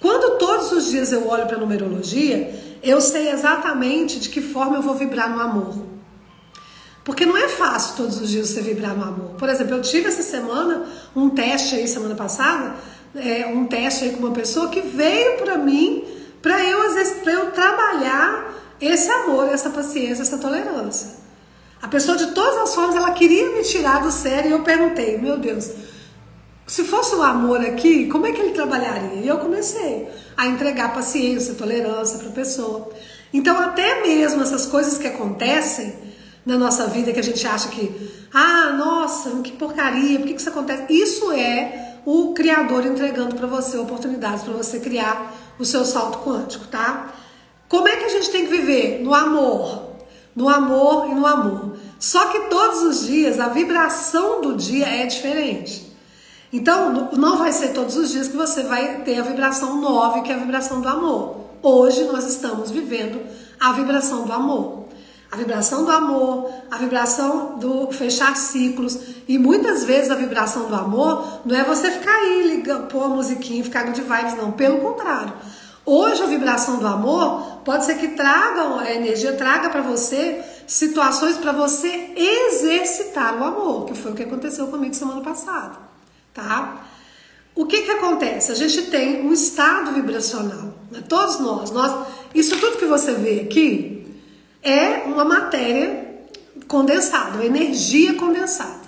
Quando 0.00 0.38
todos 0.38 0.72
os 0.72 0.90
dias 0.90 1.12
eu 1.12 1.26
olho 1.28 1.46
para 1.46 1.56
a 1.56 1.60
numerologia, 1.60 2.78
eu 2.82 3.00
sei 3.00 3.30
exatamente 3.30 4.20
de 4.20 4.28
que 4.28 4.42
forma 4.42 4.76
eu 4.76 4.82
vou 4.82 4.94
vibrar 4.94 5.30
no 5.30 5.40
amor. 5.40 5.74
Porque 7.02 7.24
não 7.24 7.36
é 7.36 7.48
fácil 7.48 7.96
todos 7.96 8.20
os 8.20 8.28
dias 8.28 8.48
você 8.48 8.60
vibrar 8.60 8.94
no 8.94 9.04
amor. 9.04 9.30
Por 9.38 9.48
exemplo, 9.48 9.76
eu 9.76 9.82
tive 9.82 10.08
essa 10.08 10.22
semana 10.22 10.84
um 11.14 11.30
teste 11.30 11.74
aí, 11.74 11.88
semana 11.88 12.14
passada, 12.14 12.74
é, 13.14 13.46
um 13.46 13.66
teste 13.66 14.04
aí 14.04 14.10
com 14.10 14.18
uma 14.18 14.32
pessoa 14.32 14.68
que 14.68 14.80
veio 14.80 15.38
para 15.38 15.56
mim 15.56 16.04
para 16.42 16.62
eu, 16.62 16.82
eu 16.82 17.50
trabalhar 17.52 18.52
esse 18.80 19.10
amor, 19.10 19.48
essa 19.48 19.70
paciência, 19.70 20.22
essa 20.22 20.36
tolerância. 20.36 21.23
A 21.84 21.88
pessoa, 21.88 22.16
de 22.16 22.28
todas 22.28 22.62
as 22.62 22.74
formas, 22.74 22.96
ela 22.96 23.10
queria 23.10 23.54
me 23.54 23.62
tirar 23.62 24.00
do 24.00 24.10
sério 24.10 24.48
e 24.48 24.52
eu 24.52 24.62
perguntei, 24.62 25.18
meu 25.18 25.36
Deus, 25.36 25.70
se 26.66 26.82
fosse 26.82 27.14
o 27.14 27.22
amor 27.22 27.60
aqui, 27.60 28.06
como 28.06 28.26
é 28.26 28.32
que 28.32 28.40
ele 28.40 28.52
trabalharia? 28.54 29.20
E 29.20 29.28
eu 29.28 29.36
comecei 29.36 30.08
a 30.34 30.46
entregar 30.46 30.94
paciência, 30.94 31.52
tolerância 31.52 32.18
para 32.18 32.28
a 32.28 32.32
pessoa. 32.32 32.88
Então, 33.34 33.60
até 33.60 34.00
mesmo 34.00 34.40
essas 34.40 34.64
coisas 34.64 34.96
que 34.96 35.06
acontecem 35.06 35.94
na 36.46 36.56
nossa 36.56 36.86
vida, 36.86 37.12
que 37.12 37.20
a 37.20 37.22
gente 37.22 37.46
acha 37.46 37.68
que, 37.68 38.10
ah, 38.32 38.72
nossa, 38.72 39.28
que 39.42 39.52
porcaria, 39.52 40.18
por 40.18 40.26
que, 40.26 40.32
que 40.32 40.40
isso 40.40 40.48
acontece? 40.48 40.86
Isso 40.88 41.32
é 41.32 41.98
o 42.06 42.32
Criador 42.32 42.86
entregando 42.86 43.34
para 43.34 43.46
você 43.46 43.76
oportunidades 43.76 44.42
para 44.42 44.54
você 44.54 44.80
criar 44.80 45.34
o 45.58 45.66
seu 45.66 45.84
salto 45.84 46.20
quântico, 46.20 46.66
tá? 46.66 47.12
Como 47.68 47.86
é 47.86 47.96
que 47.96 48.06
a 48.06 48.08
gente 48.08 48.30
tem 48.30 48.46
que 48.46 48.50
viver? 48.50 49.02
No 49.02 49.12
amor. 49.12 49.93
No 50.34 50.48
amor 50.48 51.08
e 51.08 51.14
no 51.14 51.26
amor. 51.26 51.76
Só 51.98 52.26
que 52.26 52.40
todos 52.50 52.82
os 52.82 53.06
dias 53.06 53.38
a 53.38 53.48
vibração 53.48 54.40
do 54.40 54.56
dia 54.56 54.86
é 54.86 55.06
diferente. 55.06 55.94
Então, 56.52 57.10
não 57.12 57.36
vai 57.36 57.52
ser 57.52 57.68
todos 57.68 57.96
os 57.96 58.10
dias 58.10 58.28
que 58.28 58.36
você 58.36 58.62
vai 58.62 59.00
ter 59.02 59.18
a 59.18 59.22
vibração 59.22 59.80
9, 59.80 60.22
que 60.22 60.30
é 60.30 60.34
a 60.36 60.38
vibração 60.38 60.80
do 60.80 60.88
amor. 60.88 61.36
Hoje 61.60 62.04
nós 62.04 62.28
estamos 62.28 62.70
vivendo 62.70 63.20
a 63.58 63.72
vibração 63.72 64.24
do 64.24 64.32
amor. 64.32 64.84
A 65.32 65.36
vibração 65.36 65.84
do 65.84 65.90
amor, 65.90 66.48
a 66.70 66.76
vibração 66.76 67.58
do 67.58 67.90
fechar 67.90 68.36
ciclos. 68.36 68.96
E 69.26 69.36
muitas 69.36 69.82
vezes 69.82 70.12
a 70.12 70.14
vibração 70.14 70.68
do 70.68 70.74
amor 70.76 71.40
não 71.44 71.56
é 71.56 71.64
você 71.64 71.90
ficar 71.90 72.14
aí, 72.14 72.54
ligando, 72.54 72.86
pôr 72.86 73.02
a 73.02 73.08
musiquinha, 73.08 73.64
ficar 73.64 73.90
de 73.90 74.00
vibes, 74.00 74.36
não. 74.36 74.52
Pelo 74.52 74.78
contrário. 74.78 75.32
Hoje 75.86 76.22
a 76.22 76.26
vibração 76.26 76.78
do 76.78 76.86
amor 76.86 77.60
pode 77.64 77.84
ser 77.84 77.96
que 77.96 78.08
traga 78.08 78.80
a 78.80 78.94
energia, 78.94 79.34
traga 79.34 79.68
para 79.68 79.82
você 79.82 80.42
situações 80.66 81.36
para 81.36 81.52
você 81.52 82.10
exercitar 82.16 83.38
o 83.38 83.44
amor, 83.44 83.84
que 83.84 83.94
foi 83.94 84.12
o 84.12 84.14
que 84.14 84.22
aconteceu 84.22 84.66
comigo 84.68 84.94
semana 84.94 85.20
passada 85.20 85.94
tá? 86.34 86.84
O 87.54 87.64
que 87.64 87.82
que 87.82 87.90
acontece? 87.92 88.50
A 88.50 88.54
gente 88.56 88.90
tem 88.90 89.24
um 89.24 89.32
estado 89.32 89.92
vibracional, 89.92 90.74
né? 90.90 91.02
todos 91.08 91.38
nós, 91.38 91.70
nós, 91.70 92.08
isso 92.34 92.58
tudo 92.58 92.78
que 92.78 92.84
você 92.84 93.14
vê 93.14 93.42
aqui 93.42 94.04
é 94.60 95.04
uma 95.06 95.24
matéria 95.24 96.18
condensado, 96.66 97.40
energia 97.42 98.14
condensada. 98.14 98.82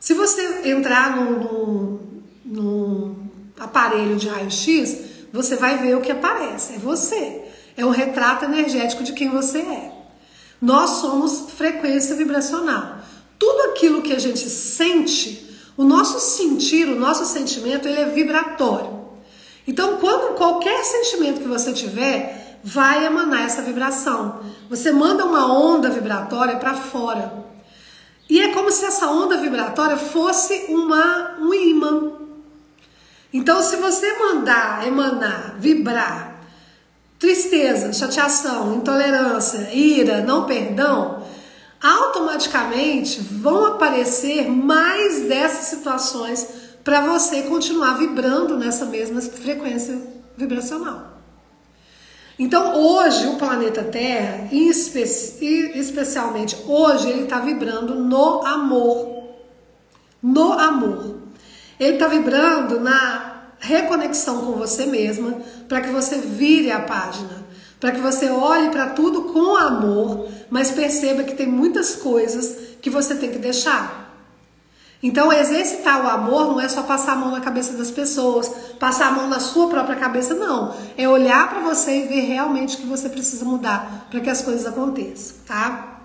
Se 0.00 0.12
você 0.12 0.68
entrar 0.68 1.16
num, 1.16 1.38
num, 1.38 2.00
num 2.44 3.30
aparelho 3.58 4.16
de 4.16 4.28
raio-x, 4.28 5.13
você 5.34 5.56
vai 5.56 5.78
ver 5.78 5.96
o 5.96 6.00
que 6.00 6.12
aparece. 6.12 6.74
É 6.74 6.78
você. 6.78 7.42
É 7.76 7.84
um 7.84 7.90
retrato 7.90 8.44
energético 8.44 9.02
de 9.02 9.12
quem 9.12 9.28
você 9.28 9.58
é. 9.58 9.92
Nós 10.62 10.90
somos 10.90 11.50
frequência 11.50 12.14
vibracional. 12.14 12.98
Tudo 13.36 13.70
aquilo 13.70 14.00
que 14.00 14.12
a 14.12 14.18
gente 14.20 14.48
sente, 14.48 15.58
o 15.76 15.82
nosso 15.82 16.20
sentir, 16.20 16.86
o 16.86 16.94
nosso 16.94 17.24
sentimento, 17.24 17.88
ele 17.88 18.00
é 18.00 18.04
vibratório. 18.04 18.94
Então, 19.66 19.96
quando 19.96 20.36
qualquer 20.36 20.84
sentimento 20.84 21.40
que 21.40 21.48
você 21.48 21.72
tiver, 21.72 22.60
vai 22.62 23.04
emanar 23.04 23.44
essa 23.44 23.60
vibração. 23.60 24.38
Você 24.70 24.92
manda 24.92 25.24
uma 25.24 25.52
onda 25.52 25.90
vibratória 25.90 26.56
para 26.58 26.74
fora. 26.74 27.44
E 28.30 28.40
é 28.40 28.52
como 28.52 28.70
se 28.70 28.84
essa 28.84 29.08
onda 29.08 29.36
vibratória 29.36 29.96
fosse 29.96 30.66
uma, 30.68 31.38
um 31.40 31.52
imã. 31.52 32.23
Então, 33.34 33.60
se 33.60 33.74
você 33.74 34.16
mandar 34.16 34.86
emanar, 34.86 35.56
vibrar 35.58 36.34
tristeza, 37.18 37.92
chateação, 37.92 38.76
intolerância, 38.76 39.74
ira, 39.74 40.20
não 40.20 40.44
perdão, 40.44 41.24
automaticamente 41.82 43.20
vão 43.20 43.66
aparecer 43.66 44.48
mais 44.48 45.22
dessas 45.22 45.66
situações 45.66 46.46
para 46.84 47.00
você 47.00 47.42
continuar 47.42 47.98
vibrando 47.98 48.56
nessa 48.56 48.84
mesma 48.84 49.20
frequência 49.20 50.00
vibracional. 50.36 51.14
Então 52.38 52.78
hoje 52.78 53.26
o 53.26 53.36
planeta 53.36 53.82
Terra, 53.82 54.48
espe 54.52 55.00
especialmente 55.00 56.56
hoje, 56.68 57.08
ele 57.08 57.24
está 57.24 57.40
vibrando 57.40 57.96
no 57.96 58.46
amor. 58.46 59.24
No 60.22 60.52
amor. 60.52 61.23
Ele 61.78 61.94
está 61.94 62.08
vibrando 62.08 62.80
na 62.80 63.34
reconexão 63.58 64.44
com 64.44 64.52
você 64.52 64.86
mesma, 64.86 65.38
para 65.68 65.80
que 65.80 65.88
você 65.88 66.18
vire 66.18 66.70
a 66.70 66.80
página, 66.80 67.44
para 67.80 67.92
que 67.92 68.00
você 68.00 68.28
olhe 68.28 68.70
para 68.70 68.90
tudo 68.90 69.22
com 69.22 69.56
amor, 69.56 70.28
mas 70.50 70.70
perceba 70.70 71.24
que 71.24 71.34
tem 71.34 71.46
muitas 71.46 71.96
coisas 71.96 72.76
que 72.80 72.90
você 72.90 73.14
tem 73.14 73.30
que 73.30 73.38
deixar. 73.38 74.04
Então, 75.02 75.30
exercitar 75.30 76.02
o 76.02 76.08
amor 76.08 76.46
não 76.46 76.60
é 76.60 76.66
só 76.66 76.82
passar 76.82 77.12
a 77.12 77.16
mão 77.16 77.30
na 77.30 77.40
cabeça 77.40 77.74
das 77.74 77.90
pessoas, 77.90 78.48
passar 78.80 79.08
a 79.08 79.10
mão 79.10 79.28
na 79.28 79.38
sua 79.38 79.68
própria 79.68 79.96
cabeça, 79.96 80.34
não. 80.34 80.74
É 80.96 81.06
olhar 81.06 81.50
para 81.50 81.60
você 81.60 82.04
e 82.04 82.08
ver 82.08 82.20
realmente 82.22 82.76
o 82.76 82.78
que 82.78 82.86
você 82.86 83.10
precisa 83.10 83.44
mudar 83.44 84.06
para 84.10 84.20
que 84.20 84.30
as 84.30 84.40
coisas 84.40 84.64
aconteçam, 84.64 85.36
tá? 85.46 86.00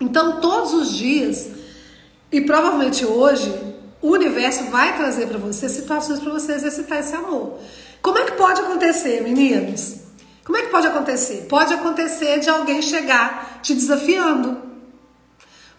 Então, 0.00 0.40
todos 0.40 0.74
os 0.74 0.92
dias, 0.96 1.48
e 2.30 2.40
provavelmente 2.40 3.04
hoje, 3.04 3.52
o 4.02 4.10
universo 4.10 4.64
vai 4.64 4.96
trazer 4.96 5.26
para 5.26 5.38
você 5.38 5.68
situações 5.68 6.20
para 6.20 6.32
você 6.32 6.52
exercitar 6.52 6.98
esse 6.98 7.14
amor. 7.14 7.58
Como 8.02 8.18
é 8.18 8.24
que 8.24 8.32
pode 8.32 8.60
acontecer, 8.60 9.22
meninos? 9.22 9.96
Como 10.44 10.56
é 10.56 10.62
que 10.62 10.68
pode 10.68 10.86
acontecer? 10.86 11.46
Pode 11.48 11.74
acontecer 11.74 12.38
de 12.38 12.48
alguém 12.48 12.80
chegar 12.80 13.60
te 13.62 13.74
desafiando. 13.74 14.58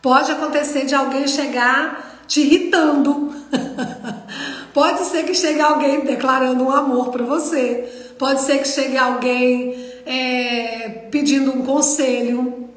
Pode 0.02 0.32
acontecer 0.32 0.86
de 0.86 0.94
alguém 0.94 1.28
chegar 1.28 2.24
te 2.28 2.42
irritando. 2.42 3.34
Pode 4.74 5.06
ser 5.06 5.24
que 5.24 5.34
chegue 5.34 5.62
alguém 5.62 6.02
declarando 6.02 6.64
um 6.64 6.72
amor 6.72 7.10
para 7.10 7.24
você. 7.24 8.14
Pode 8.20 8.42
ser 8.42 8.60
que 8.60 8.68
chegue 8.68 8.98
alguém 8.98 9.74
é, 10.06 11.08
pedindo 11.10 11.52
um 11.52 11.66
conselho. 11.66 12.70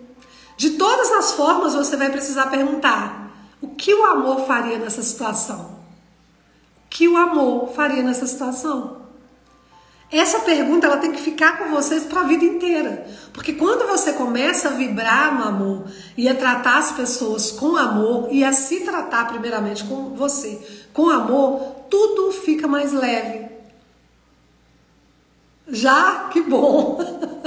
De 0.56 0.70
todas 0.70 1.10
as 1.12 1.32
formas, 1.32 1.74
você 1.74 1.96
vai 1.96 2.10
precisar 2.10 2.46
perguntar: 2.46 3.29
que 3.80 3.94
o 3.94 4.04
amor 4.04 4.46
faria 4.46 4.78
nessa 4.78 5.02
situação? 5.02 5.80
O 6.84 6.90
que 6.90 7.08
o 7.08 7.16
amor 7.16 7.72
faria 7.72 8.02
nessa 8.02 8.26
situação? 8.26 9.00
Essa 10.12 10.40
pergunta 10.40 10.86
ela 10.86 10.98
tem 10.98 11.12
que 11.12 11.20
ficar 11.22 11.56
com 11.56 11.70
vocês 11.70 12.02
para 12.04 12.20
a 12.20 12.24
vida 12.24 12.44
inteira. 12.44 13.06
Porque 13.32 13.54
quando 13.54 13.88
você 13.88 14.12
começa 14.12 14.68
a 14.68 14.72
vibrar 14.72 15.34
no 15.34 15.44
amor 15.44 15.84
e 16.14 16.28
a 16.28 16.34
tratar 16.34 16.76
as 16.76 16.92
pessoas 16.92 17.50
com 17.52 17.74
amor 17.74 18.28
e 18.30 18.44
a 18.44 18.52
se 18.52 18.80
tratar 18.80 19.28
primeiramente 19.28 19.84
com 19.84 20.14
você, 20.14 20.60
com 20.92 21.08
amor, 21.08 21.86
tudo 21.88 22.32
fica 22.32 22.68
mais 22.68 22.92
leve. 22.92 23.48
Já? 25.68 26.28
Que 26.30 26.42
bom. 26.42 26.98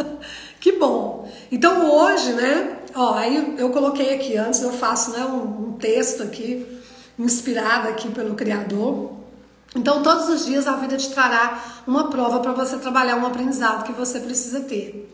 que 0.60 0.72
bom. 0.72 1.32
Então 1.52 1.92
hoje, 1.92 2.34
né, 2.34 2.83
Ó, 2.96 3.14
aí 3.16 3.56
eu 3.58 3.70
coloquei 3.70 4.14
aqui, 4.14 4.38
antes 4.38 4.62
eu 4.62 4.72
faço 4.72 5.12
né, 5.12 5.26
um, 5.26 5.70
um 5.70 5.72
texto 5.74 6.22
aqui, 6.24 6.66
inspirado 7.18 7.88
aqui 7.88 8.10
pelo 8.10 8.36
Criador. 8.36 9.14
Então, 9.76 10.04
todos 10.04 10.30
os 10.30 10.46
dias 10.46 10.68
a 10.68 10.74
vida 10.74 10.96
te 10.98 11.10
trará 11.10 11.64
uma 11.88 12.10
prova 12.10 12.40
para 12.40 12.52
você 12.52 12.78
trabalhar 12.78 13.16
um 13.16 13.26
aprendizado 13.26 13.84
que 13.84 13.92
você 13.92 14.20
precisa 14.20 14.60
ter. 14.62 15.12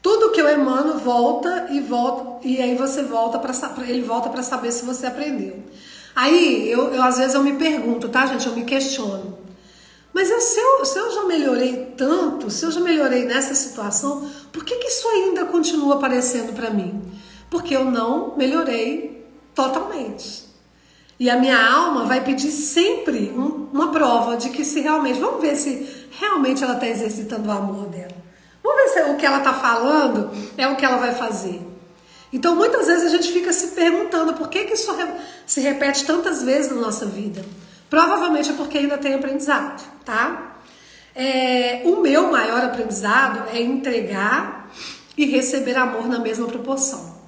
Tudo 0.00 0.30
que 0.30 0.40
eu 0.40 0.48
emano 0.48 0.98
volta 0.98 1.66
e 1.70 1.80
volta 1.80 2.46
e 2.46 2.62
aí 2.62 2.76
você 2.76 3.02
volta 3.02 3.38
para 3.38 3.52
ele 3.84 4.02
volta 4.02 4.28
para 4.28 4.42
saber 4.42 4.70
se 4.70 4.84
você 4.84 5.06
aprendeu. 5.06 5.56
Aí 6.14 6.70
eu, 6.70 6.94
eu 6.94 7.02
às 7.02 7.18
vezes 7.18 7.34
eu 7.34 7.42
me 7.42 7.54
pergunto, 7.54 8.08
tá, 8.08 8.26
gente? 8.26 8.46
Eu 8.46 8.54
me 8.54 8.64
questiono. 8.64 9.37
Mas 10.18 10.30
eu, 10.30 10.40
se, 10.40 10.58
eu, 10.58 10.84
se 10.84 10.98
eu 10.98 11.12
já 11.12 11.24
melhorei 11.26 11.92
tanto, 11.96 12.50
se 12.50 12.64
eu 12.64 12.72
já 12.72 12.80
melhorei 12.80 13.24
nessa 13.24 13.54
situação, 13.54 14.28
por 14.52 14.64
que, 14.64 14.74
que 14.74 14.88
isso 14.88 15.06
ainda 15.06 15.44
continua 15.44 15.94
aparecendo 15.94 16.52
para 16.54 16.70
mim? 16.70 17.00
Porque 17.48 17.76
eu 17.76 17.84
não 17.84 18.36
melhorei 18.36 19.24
totalmente. 19.54 20.44
E 21.20 21.30
a 21.30 21.36
minha 21.36 21.56
alma 21.64 22.04
vai 22.04 22.24
pedir 22.24 22.50
sempre 22.50 23.30
um, 23.30 23.68
uma 23.72 23.92
prova 23.92 24.36
de 24.36 24.50
que 24.50 24.64
se 24.64 24.80
realmente, 24.80 25.20
vamos 25.20 25.40
ver 25.40 25.54
se 25.54 26.08
realmente 26.10 26.64
ela 26.64 26.74
está 26.74 26.88
exercitando 26.88 27.48
o 27.48 27.52
amor 27.52 27.86
dela. 27.86 28.16
Vamos 28.60 28.82
ver 28.82 28.88
se 28.88 29.10
o 29.12 29.16
que 29.16 29.24
ela 29.24 29.38
está 29.38 29.54
falando 29.54 30.32
é 30.56 30.66
o 30.66 30.74
que 30.74 30.84
ela 30.84 30.96
vai 30.96 31.14
fazer. 31.14 31.62
Então 32.32 32.56
muitas 32.56 32.88
vezes 32.88 33.04
a 33.04 33.16
gente 33.16 33.30
fica 33.32 33.52
se 33.52 33.68
perguntando 33.68 34.34
por 34.34 34.48
que, 34.48 34.64
que 34.64 34.74
isso 34.74 34.92
se 35.46 35.60
repete 35.60 36.04
tantas 36.04 36.42
vezes 36.42 36.72
na 36.72 36.80
nossa 36.80 37.06
vida. 37.06 37.44
Provavelmente 37.90 38.50
é 38.50 38.54
porque 38.54 38.78
ainda 38.78 38.98
tem 38.98 39.14
aprendizado, 39.14 39.82
tá? 40.04 40.56
É, 41.14 41.82
o 41.84 42.00
meu 42.00 42.30
maior 42.30 42.64
aprendizado 42.64 43.48
é 43.52 43.60
entregar 43.60 44.70
e 45.16 45.24
receber 45.26 45.76
amor 45.76 46.06
na 46.06 46.18
mesma 46.18 46.46
proporção. 46.46 47.18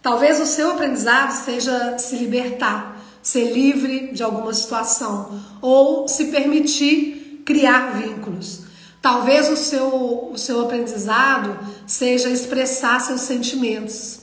Talvez 0.00 0.40
o 0.40 0.46
seu 0.46 0.70
aprendizado 0.70 1.32
seja 1.32 1.98
se 1.98 2.16
libertar, 2.16 2.96
ser 3.22 3.52
livre 3.52 4.12
de 4.12 4.22
alguma 4.22 4.54
situação 4.54 5.42
ou 5.60 6.08
se 6.08 6.26
permitir 6.26 7.42
criar 7.44 7.92
vínculos. 7.98 8.62
Talvez 9.02 9.48
o 9.50 9.56
seu, 9.56 10.30
o 10.32 10.38
seu 10.38 10.62
aprendizado 10.62 11.58
seja 11.86 12.30
expressar 12.30 13.00
seus 13.00 13.22
sentimentos, 13.22 14.20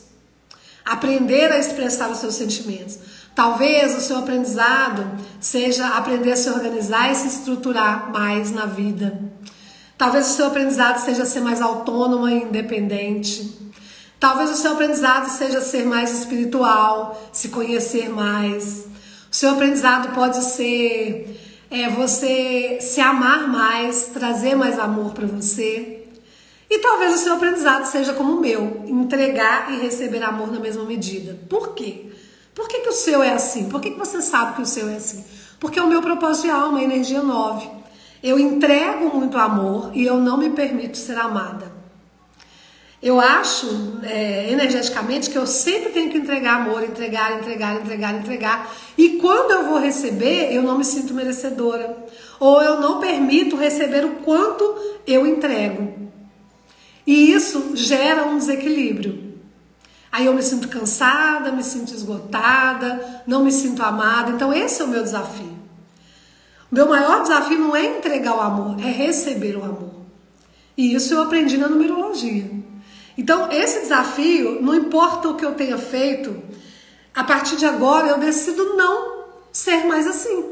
aprender 0.84 1.52
a 1.52 1.60
expressar 1.60 2.10
os 2.10 2.20
seus 2.20 2.36
sentimentos. 2.36 2.98
Talvez 3.36 3.94
o 3.98 4.00
seu 4.00 4.20
aprendizado 4.20 5.06
seja 5.42 5.90
aprender 5.90 6.32
a 6.32 6.38
se 6.38 6.50
organizar 6.50 7.12
e 7.12 7.16
se 7.16 7.28
estruturar 7.28 8.10
mais 8.10 8.50
na 8.54 8.66
vida. 8.66 9.20
Talvez 9.98 10.30
o 10.30 10.34
seu 10.34 10.48
aprendizado 10.48 11.00
seja 11.00 11.26
ser 11.26 11.42
mais 11.42 11.62
autônoma 11.62 12.32
e 12.32 12.44
independente. 12.44 13.54
Talvez 14.22 14.50
o 14.50 14.56
seu 14.56 14.72
aprendizado 14.72 15.30
seja 15.30 15.60
ser 15.60 15.86
mais 15.86 16.18
espiritual, 16.18 17.30
se 17.34 17.50
conhecer 17.50 18.10
mais. 18.10 18.86
O 19.30 19.36
seu 19.36 19.52
aprendizado 19.52 20.16
pode 20.16 20.42
ser 20.42 21.38
é, 21.70 21.90
você 21.90 22.78
se 22.80 23.02
amar 23.02 23.50
mais, 23.50 24.12
trazer 24.14 24.56
mais 24.56 24.80
amor 24.80 25.12
para 25.14 25.28
você. 25.28 26.08
E 26.70 26.80
talvez 26.80 27.14
o 27.14 27.18
seu 27.18 27.34
aprendizado 27.34 27.84
seja 27.86 28.14
como 28.14 28.38
o 28.38 28.40
meu, 28.40 28.84
entregar 28.88 29.74
e 29.74 29.82
receber 29.82 30.24
amor 30.24 30.50
na 30.52 30.60
mesma 30.60 30.86
medida. 30.86 31.38
Por 31.50 31.74
quê? 31.74 32.06
Por 32.56 32.70
que, 32.70 32.80
que 32.80 32.90
o 32.90 32.94
seu 32.94 33.22
é 33.22 33.34
assim? 33.34 33.68
Por 33.68 33.82
que, 33.82 33.92
que 33.92 34.00
você 34.00 34.22
sabe 34.22 34.56
que 34.56 34.62
o 34.62 34.66
seu 34.66 34.88
é 34.90 34.96
assim? 34.96 35.26
Porque 35.60 35.80
o 35.80 35.88
meu 35.88 36.02
propósito 36.02 36.46
de 36.46 36.52
alma 36.52 36.80
é 36.80 36.86
energia 36.86 37.22
9. 37.22 37.70
Eu 38.24 38.40
entrego 38.40 39.16
muito 39.16 39.38
amor 39.38 39.92
e 39.94 40.06
eu 40.06 40.18
não 40.18 40.38
me 40.38 40.50
permito 40.50 40.98
ser 40.98 41.18
amada. 41.18 41.76
Eu 43.04 43.20
acho 43.20 44.00
é, 44.04 44.52
energeticamente 44.52 45.30
que 45.30 45.38
eu 45.38 45.46
sempre 45.46 45.92
tenho 45.92 46.10
que 46.10 46.18
entregar 46.18 46.62
amor, 46.62 46.82
entregar, 46.82 47.38
entregar, 47.38 47.76
entregar, 47.76 48.16
entregar. 48.16 48.76
E 48.98 49.18
quando 49.18 49.52
eu 49.52 49.66
vou 49.66 49.78
receber, 49.78 50.52
eu 50.52 50.64
não 50.64 50.78
me 50.78 50.86
sinto 50.86 51.14
merecedora. 51.14 51.96
Ou 52.40 52.64
eu 52.64 52.80
não 52.80 53.00
permito 53.00 53.58
receber 53.58 54.06
o 54.06 54.16
quanto 54.24 54.64
eu 55.06 55.28
entrego. 55.28 55.94
E 57.06 57.32
isso 57.32 57.76
gera 57.76 58.26
um 58.26 58.38
desequilíbrio. 58.38 59.25
Aí 60.16 60.28
eu 60.28 60.34
me 60.34 60.42
sinto 60.42 60.70
cansada, 60.70 61.52
me 61.52 61.62
sinto 61.62 61.94
esgotada, 61.94 63.22
não 63.28 63.44
me 63.44 63.52
sinto 63.52 63.84
amada. 63.84 64.32
Então 64.32 64.54
esse 64.54 64.82
é 64.82 64.86
o 64.86 64.88
meu 64.88 65.04
desafio. 65.04 65.54
O 66.72 66.76
meu 66.76 66.88
maior 66.88 67.22
desafio 67.24 67.60
não 67.60 67.76
é 67.76 67.98
entregar 67.98 68.34
o 68.34 68.40
amor, 68.40 68.80
é 68.80 68.90
receber 68.90 69.58
o 69.58 69.66
amor. 69.66 69.92
E 70.78 70.96
isso 70.96 71.14
eu 71.14 71.22
aprendi 71.22 71.58
na 71.58 71.68
numerologia. 71.68 72.50
Então, 73.18 73.52
esse 73.52 73.82
desafio, 73.82 74.62
não 74.62 74.74
importa 74.74 75.28
o 75.28 75.36
que 75.36 75.46
eu 75.46 75.54
tenha 75.54 75.78
feito, 75.78 76.42
a 77.14 77.26
partir 77.26 77.58
de 77.58 77.66
agora 77.66 78.08
eu 78.08 78.18
decido 78.18 78.78
não 78.78 79.26
ser 79.52 79.84
mais 79.84 80.08
assim. 80.08 80.46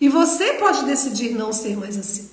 E 0.00 0.08
você 0.08 0.52
pode 0.52 0.84
decidir 0.84 1.34
não 1.34 1.52
ser 1.52 1.76
mais 1.76 1.98
assim. 1.98 2.30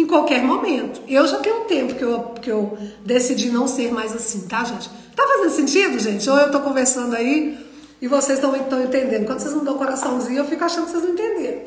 Em 0.00 0.06
qualquer 0.06 0.42
momento. 0.42 1.02
Eu 1.06 1.26
já 1.26 1.40
tenho 1.40 1.60
um 1.60 1.64
tempo 1.66 1.94
que 1.94 2.02
eu, 2.02 2.20
que 2.40 2.50
eu 2.50 2.78
decidi 3.04 3.50
não 3.50 3.68
ser 3.68 3.92
mais 3.92 4.14
assim, 4.16 4.48
tá, 4.48 4.64
gente? 4.64 4.88
Tá 5.14 5.26
fazendo 5.26 5.50
sentido, 5.50 5.98
gente? 5.98 6.28
Ou 6.30 6.38
eu 6.38 6.50
tô 6.50 6.60
conversando 6.60 7.14
aí 7.14 7.58
e 8.00 8.08
vocês 8.08 8.38
estão 8.38 8.56
entendendo. 8.56 9.26
Quando 9.26 9.40
vocês 9.40 9.54
não 9.54 9.62
dão 9.62 9.76
coraçãozinho, 9.76 10.38
eu 10.38 10.46
fico 10.46 10.64
achando 10.64 10.86
que 10.86 10.92
vocês 10.92 11.04
não 11.04 11.10
entenderam. 11.10 11.60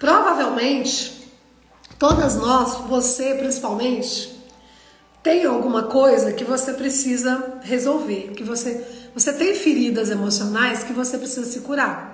Provavelmente, 0.00 1.30
todas 1.96 2.34
nós, 2.34 2.74
você 2.88 3.36
principalmente, 3.36 4.34
tem 5.22 5.44
alguma 5.44 5.84
coisa 5.84 6.32
que 6.32 6.42
você 6.42 6.72
precisa 6.72 7.60
resolver, 7.62 8.32
que 8.36 8.42
você 8.42 8.84
você 9.14 9.32
tem 9.32 9.54
feridas 9.54 10.10
emocionais 10.10 10.82
que 10.82 10.92
você 10.92 11.16
precisa 11.16 11.46
se 11.46 11.60
curar. 11.60 12.13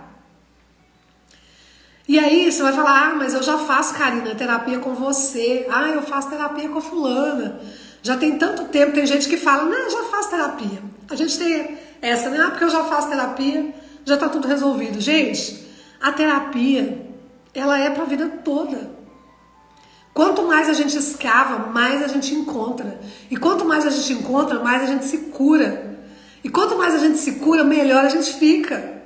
E 2.10 2.18
aí 2.18 2.50
você 2.50 2.60
vai 2.60 2.72
falar: 2.72 3.10
"Ah, 3.10 3.14
mas 3.14 3.34
eu 3.34 3.42
já 3.50 3.56
faço, 3.56 3.94
Karina, 3.94 4.34
terapia 4.34 4.80
com 4.80 4.94
você. 4.94 5.64
Ah, 5.70 5.90
eu 5.90 6.02
faço 6.02 6.28
terapia 6.28 6.68
com 6.68 6.78
a 6.78 6.80
fulana. 6.80 7.60
Já 8.02 8.16
tem 8.16 8.36
tanto 8.36 8.64
tempo, 8.64 8.94
tem 8.94 9.06
gente 9.06 9.28
que 9.28 9.36
fala: 9.36 9.62
"Não, 9.62 9.88
já 9.88 10.02
faço 10.10 10.28
terapia". 10.28 10.82
A 11.08 11.14
gente 11.14 11.38
tem 11.38 11.78
essa, 12.02 12.28
né? 12.30 12.42
Ah, 12.44 12.50
porque 12.50 12.64
eu 12.64 12.68
já 12.68 12.82
faço 12.82 13.08
terapia, 13.08 13.72
já 14.04 14.16
tá 14.16 14.28
tudo 14.28 14.48
resolvido. 14.48 15.00
Gente, 15.00 15.64
a 16.00 16.10
terapia 16.10 17.00
ela 17.54 17.78
é 17.78 17.90
para 17.90 18.02
a 18.02 18.06
vida 18.06 18.26
toda. 18.44 18.90
Quanto 20.12 20.42
mais 20.42 20.68
a 20.68 20.72
gente 20.72 20.98
escava, 20.98 21.68
mais 21.68 22.02
a 22.02 22.08
gente 22.08 22.34
encontra. 22.34 23.00
E 23.30 23.36
quanto 23.36 23.64
mais 23.64 23.86
a 23.86 23.90
gente 23.90 24.14
encontra, 24.14 24.58
mais 24.58 24.82
a 24.82 24.86
gente 24.86 25.04
se 25.04 25.16
cura. 25.38 25.96
E 26.42 26.48
quanto 26.48 26.76
mais 26.76 26.92
a 26.92 26.98
gente 26.98 27.18
se 27.18 27.34
cura, 27.34 27.62
melhor 27.62 28.04
a 28.04 28.08
gente 28.08 28.34
fica. 28.34 28.99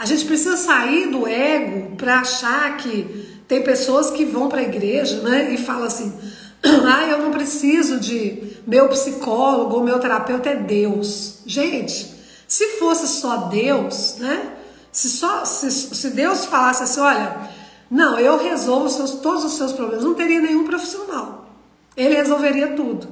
A 0.00 0.06
gente 0.06 0.24
precisa 0.24 0.56
sair 0.56 1.10
do 1.10 1.28
ego 1.28 1.94
para 1.94 2.20
achar 2.20 2.74
que 2.78 3.42
tem 3.46 3.62
pessoas 3.62 4.10
que 4.10 4.24
vão 4.24 4.48
para 4.48 4.60
a 4.60 4.62
igreja, 4.62 5.20
né, 5.20 5.52
e 5.52 5.58
falam 5.58 5.84
assim: 5.84 6.10
"Ah, 6.64 7.04
eu 7.04 7.18
não 7.18 7.30
preciso 7.30 8.00
de 8.00 8.56
meu 8.66 8.88
psicólogo, 8.88 9.76
ou 9.76 9.84
meu 9.84 9.98
terapeuta 9.98 10.48
é 10.48 10.56
Deus". 10.56 11.40
Gente, 11.44 12.14
se 12.48 12.78
fosse 12.78 13.06
só 13.08 13.48
Deus, 13.48 14.16
né? 14.18 14.54
Se, 14.90 15.10
só, 15.10 15.44
se, 15.44 15.70
se 15.70 16.08
Deus 16.08 16.46
falasse 16.46 16.82
assim, 16.82 17.00
olha, 17.00 17.50
não, 17.90 18.18
eu 18.18 18.42
resolvo 18.42 18.88
seus, 18.88 19.10
todos 19.16 19.44
os 19.44 19.52
seus 19.58 19.74
problemas, 19.74 20.02
não 20.02 20.14
teria 20.14 20.40
nenhum 20.40 20.64
profissional. 20.64 21.46
Ele 21.94 22.14
resolveria 22.14 22.68
tudo. 22.68 23.06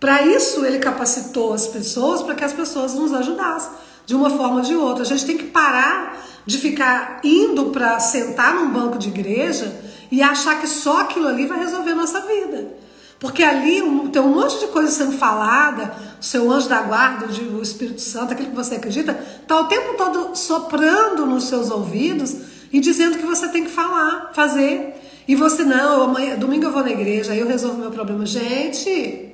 Para 0.00 0.22
isso, 0.22 0.66
ele 0.66 0.80
capacitou 0.80 1.54
as 1.54 1.68
pessoas 1.68 2.22
para 2.22 2.34
que 2.34 2.42
as 2.42 2.52
pessoas 2.52 2.92
nos 2.92 3.14
ajudassem 3.14 3.70
de 4.06 4.14
uma 4.14 4.30
forma 4.30 4.56
ou 4.56 4.62
de 4.62 4.74
outra. 4.74 5.02
A 5.02 5.06
gente 5.06 5.24
tem 5.24 5.36
que 5.36 5.44
parar 5.44 6.18
de 6.44 6.58
ficar 6.58 7.20
indo 7.22 7.66
para 7.66 7.98
sentar 8.00 8.54
num 8.54 8.70
banco 8.70 8.98
de 8.98 9.08
igreja 9.08 9.80
e 10.10 10.22
achar 10.22 10.60
que 10.60 10.66
só 10.66 11.00
aquilo 11.02 11.28
ali 11.28 11.46
vai 11.46 11.58
resolver 11.58 11.92
a 11.92 11.94
nossa 11.94 12.20
vida. 12.20 12.82
Porque 13.18 13.44
ali 13.44 13.80
tem 14.12 14.20
um 14.20 14.34
monte 14.34 14.58
de 14.58 14.66
coisa 14.66 14.90
sendo 14.90 15.12
falada, 15.12 15.94
o 16.20 16.24
seu 16.24 16.50
anjo 16.50 16.68
da 16.68 16.82
guarda, 16.82 17.26
o 17.26 17.62
Espírito 17.62 18.00
Santo, 18.00 18.32
aquilo 18.32 18.50
que 18.50 18.56
você 18.56 18.74
acredita, 18.74 19.18
está 19.40 19.60
o 19.60 19.64
tempo 19.64 19.94
todo 19.96 20.34
soprando 20.34 21.24
nos 21.24 21.44
seus 21.44 21.70
ouvidos 21.70 22.36
e 22.72 22.80
dizendo 22.80 23.18
que 23.18 23.24
você 23.24 23.48
tem 23.48 23.62
que 23.64 23.70
falar, 23.70 24.32
fazer. 24.34 25.00
E 25.28 25.36
você, 25.36 25.62
não, 25.62 26.02
amanhã, 26.02 26.36
domingo 26.36 26.64
eu 26.64 26.72
vou 26.72 26.82
na 26.82 26.90
igreja, 26.90 27.32
aí 27.32 27.38
eu 27.38 27.46
resolvo 27.46 27.78
meu 27.78 27.92
problema. 27.92 28.26
Gente, 28.26 29.31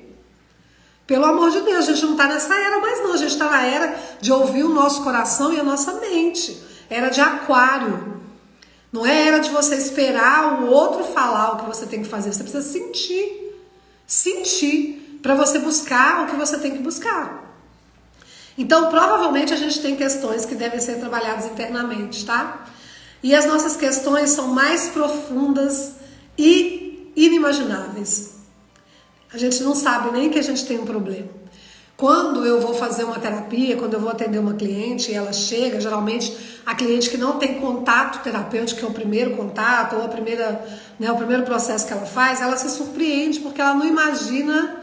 pelo 1.09 1.25
amor 1.25 1.51
de 1.51 1.63
Deus, 1.63 1.89
a 1.89 1.93
gente 1.93 2.05
não 2.05 2.13
está 2.13 2.29
nessa 2.29 2.55
era 2.55 2.79
mais 2.79 3.03
não, 3.03 3.15
a 3.15 3.17
gente 3.17 3.33
está 3.33 3.49
na 3.51 3.63
era 3.63 3.99
de 4.21 4.31
ouvir 4.31 4.63
o 4.63 4.69
nosso 4.69 5.03
coração 5.03 5.53
e 5.53 5.59
a 5.59 5.65
nossa 5.65 5.95
mente. 5.95 6.63
Era 6.89 7.09
de 7.09 7.21
aquário. 7.21 8.21
Não 8.93 9.05
é 9.05 9.27
era 9.27 9.39
de 9.39 9.51
você 9.51 9.75
esperar 9.75 10.63
o 10.63 10.67
outro 10.67 11.03
falar 11.05 11.55
o 11.55 11.57
que 11.57 11.67
você 11.67 11.87
tem 11.87 12.03
que 12.03 12.09
fazer, 12.09 12.33
você 12.33 12.43
precisa 12.43 12.63
sentir 12.63 13.49
sentir 14.09 15.21
para 15.23 15.35
você 15.35 15.59
buscar 15.59 16.25
o 16.25 16.27
que 16.29 16.37
você 16.37 16.57
tem 16.59 16.73
que 16.73 16.79
buscar. 16.79 17.45
Então, 18.57 18.89
provavelmente 18.89 19.53
a 19.53 19.57
gente 19.57 19.81
tem 19.81 19.95
questões 19.95 20.47
que 20.47 20.55
devem 20.55 20.81
ser 20.81 20.99
trabalhadas 20.99 21.45
internamente, 21.45 22.25
tá? 22.25 22.67
E 23.23 23.35
as 23.35 23.45
nossas 23.47 23.77
questões 23.77 24.31
são 24.31 24.49
mais 24.49 24.89
profundas 24.89 25.93
e 26.37 27.13
inimagináveis. 27.15 28.38
A 29.33 29.39
gente 29.39 29.63
não 29.63 29.75
sabe 29.75 30.11
nem 30.11 30.31
que 30.31 30.39
a 30.39 30.43
gente 30.43 30.65
tem 30.65 30.79
um 30.79 30.87
problema. 30.87 31.29
Quando 31.97 32.47
eu 32.47 32.61
vou 32.61 32.75
fazer 32.75 33.03
uma 33.03 33.19
terapia, 33.19 33.77
quando 33.77 33.95
eu 33.95 34.01
vou 34.01 34.09
atender 34.09 34.39
uma 34.39 34.55
cliente 34.55 35.11
e 35.11 35.15
ela 35.15 35.33
chega, 35.33 35.81
geralmente 35.81 36.61
a 36.65 36.75
cliente 36.75 37.11
que 37.11 37.17
não 37.17 37.39
tem 37.39 37.61
contato 37.61 38.23
terapêutico, 38.23 38.79
que 38.79 38.87
é 38.87 38.89
o 38.89 38.93
primeiro 38.93 39.37
contato, 39.37 39.97
ou 39.97 40.05
a 40.05 40.09
primeira, 40.09 40.65
né, 40.99 41.11
o 41.11 41.17
primeiro 41.17 41.43
processo 41.43 41.87
que 41.87 41.93
ela 41.93 42.07
faz, 42.07 42.41
ela 42.41 42.57
se 42.57 42.71
surpreende 42.71 43.41
porque 43.41 43.61
ela 43.61 43.75
não 43.75 43.85
imagina, 43.85 44.77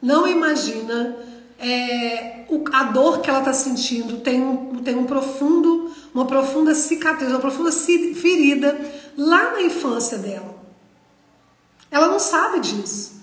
não 0.00 0.24
imagina 0.26 1.16
é, 1.58 2.44
a 2.72 2.84
dor 2.84 3.20
que 3.20 3.28
ela 3.28 3.40
está 3.40 3.52
sentindo 3.52 4.18
tem 4.18 4.40
um, 4.40 4.82
tem 4.84 4.96
um 4.96 5.04
profundo, 5.04 5.92
uma 6.14 6.26
profunda 6.26 6.74
cicatriz, 6.76 7.28
uma 7.30 7.40
profunda 7.40 7.72
ferida 7.72 8.78
lá 9.18 9.52
na 9.52 9.62
infância 9.62 10.18
dela. 10.18 10.54
Ela 11.90 12.06
não 12.06 12.20
sabe 12.20 12.60
disso. 12.60 13.21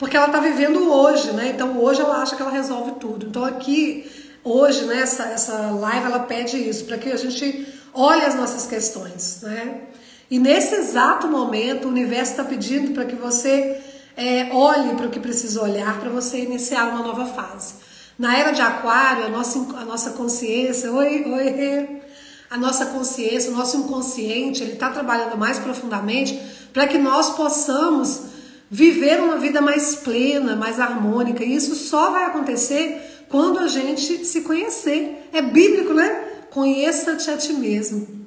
Porque 0.00 0.16
ela 0.16 0.28
está 0.28 0.40
vivendo 0.40 0.90
hoje, 0.90 1.30
né? 1.32 1.50
Então 1.54 1.78
hoje 1.78 2.00
ela 2.00 2.22
acha 2.22 2.34
que 2.34 2.40
ela 2.40 2.50
resolve 2.50 2.92
tudo. 2.92 3.26
Então 3.26 3.44
aqui, 3.44 4.10
hoje, 4.42 4.86
né, 4.86 5.02
essa, 5.02 5.24
essa 5.24 5.52
live 5.72 6.06
ela 6.06 6.20
pede 6.20 6.56
isso, 6.56 6.86
para 6.86 6.96
que 6.96 7.12
a 7.12 7.18
gente 7.18 7.68
olhe 7.92 8.24
as 8.24 8.34
nossas 8.34 8.66
questões, 8.66 9.40
né? 9.42 9.82
E 10.30 10.38
nesse 10.38 10.74
exato 10.74 11.28
momento, 11.28 11.84
o 11.84 11.88
universo 11.88 12.30
está 12.30 12.44
pedindo 12.44 12.92
para 12.92 13.04
que 13.04 13.14
você 13.14 13.78
é, 14.16 14.48
olhe 14.52 14.94
para 14.94 15.06
o 15.06 15.10
que 15.10 15.20
precisa 15.20 15.60
olhar 15.62 16.00
para 16.00 16.08
você 16.08 16.44
iniciar 16.44 16.88
uma 16.88 17.02
nova 17.02 17.26
fase. 17.26 17.74
Na 18.18 18.38
era 18.38 18.52
de 18.52 18.62
Aquário, 18.62 19.26
a 19.26 19.28
nossa, 19.28 19.58
a 19.76 19.84
nossa 19.84 20.10
consciência, 20.12 20.90
oi, 20.90 21.24
oi, 21.26 22.00
a 22.48 22.56
nossa 22.56 22.86
consciência, 22.86 23.50
o 23.50 23.54
nosso 23.54 23.76
inconsciente, 23.76 24.62
ele 24.62 24.72
está 24.72 24.88
trabalhando 24.88 25.36
mais 25.36 25.58
profundamente 25.58 26.40
para 26.72 26.86
que 26.88 26.96
nós 26.96 27.30
possamos 27.30 28.29
viver 28.70 29.20
uma 29.20 29.36
vida 29.36 29.60
mais 29.60 29.96
plena, 29.96 30.54
mais 30.54 30.78
harmônica. 30.78 31.44
E 31.44 31.56
isso 31.56 31.74
só 31.74 32.10
vai 32.12 32.26
acontecer 32.26 33.26
quando 33.28 33.58
a 33.58 33.66
gente 33.66 34.24
se 34.24 34.42
conhecer. 34.42 35.28
É 35.32 35.42
bíblico, 35.42 35.92
né? 35.92 36.28
Conheça-te 36.50 37.30
a 37.30 37.36
ti 37.36 37.52
mesmo. 37.52 38.20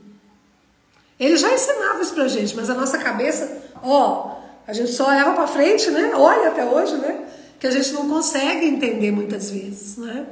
Ele 1.19 1.38
já 1.38 1.53
ensinava 1.53 2.01
isso 2.01 2.13
pra 2.13 2.27
gente, 2.27 2.56
mas 2.56 2.69
a 2.69 2.73
nossa 2.73 2.97
cabeça, 2.97 3.63
ó, 3.82 4.36
a 4.67 4.73
gente 4.73 4.91
só 4.91 5.08
olhava 5.08 5.34
para 5.34 5.47
frente, 5.47 5.89
né? 5.89 6.12
Olha 6.15 6.49
até 6.49 6.65
hoje, 6.65 6.97
né? 6.97 7.25
Que 7.60 7.67
a 7.67 7.71
gente 7.71 7.93
não 7.93 8.10
consegue 8.10 8.65
entender 8.65 9.12
muitas 9.12 9.49
vezes, 9.49 9.95
né? 9.97 10.25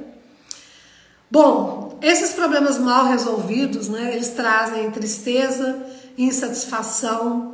Bom, 1.30 1.98
esses 2.02 2.34
problemas 2.34 2.78
mal 2.78 3.06
resolvidos, 3.06 3.88
né? 3.88 4.12
Eles 4.14 4.30
trazem 4.30 4.92
tristeza, 4.92 5.86
insatisfação, 6.18 7.54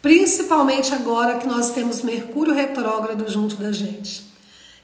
Principalmente 0.00 0.94
agora 0.94 1.38
que 1.38 1.46
nós 1.46 1.70
temos 1.70 2.02
Mercúrio 2.02 2.54
retrógrado 2.54 3.28
junto 3.28 3.56
da 3.56 3.72
gente. 3.72 4.26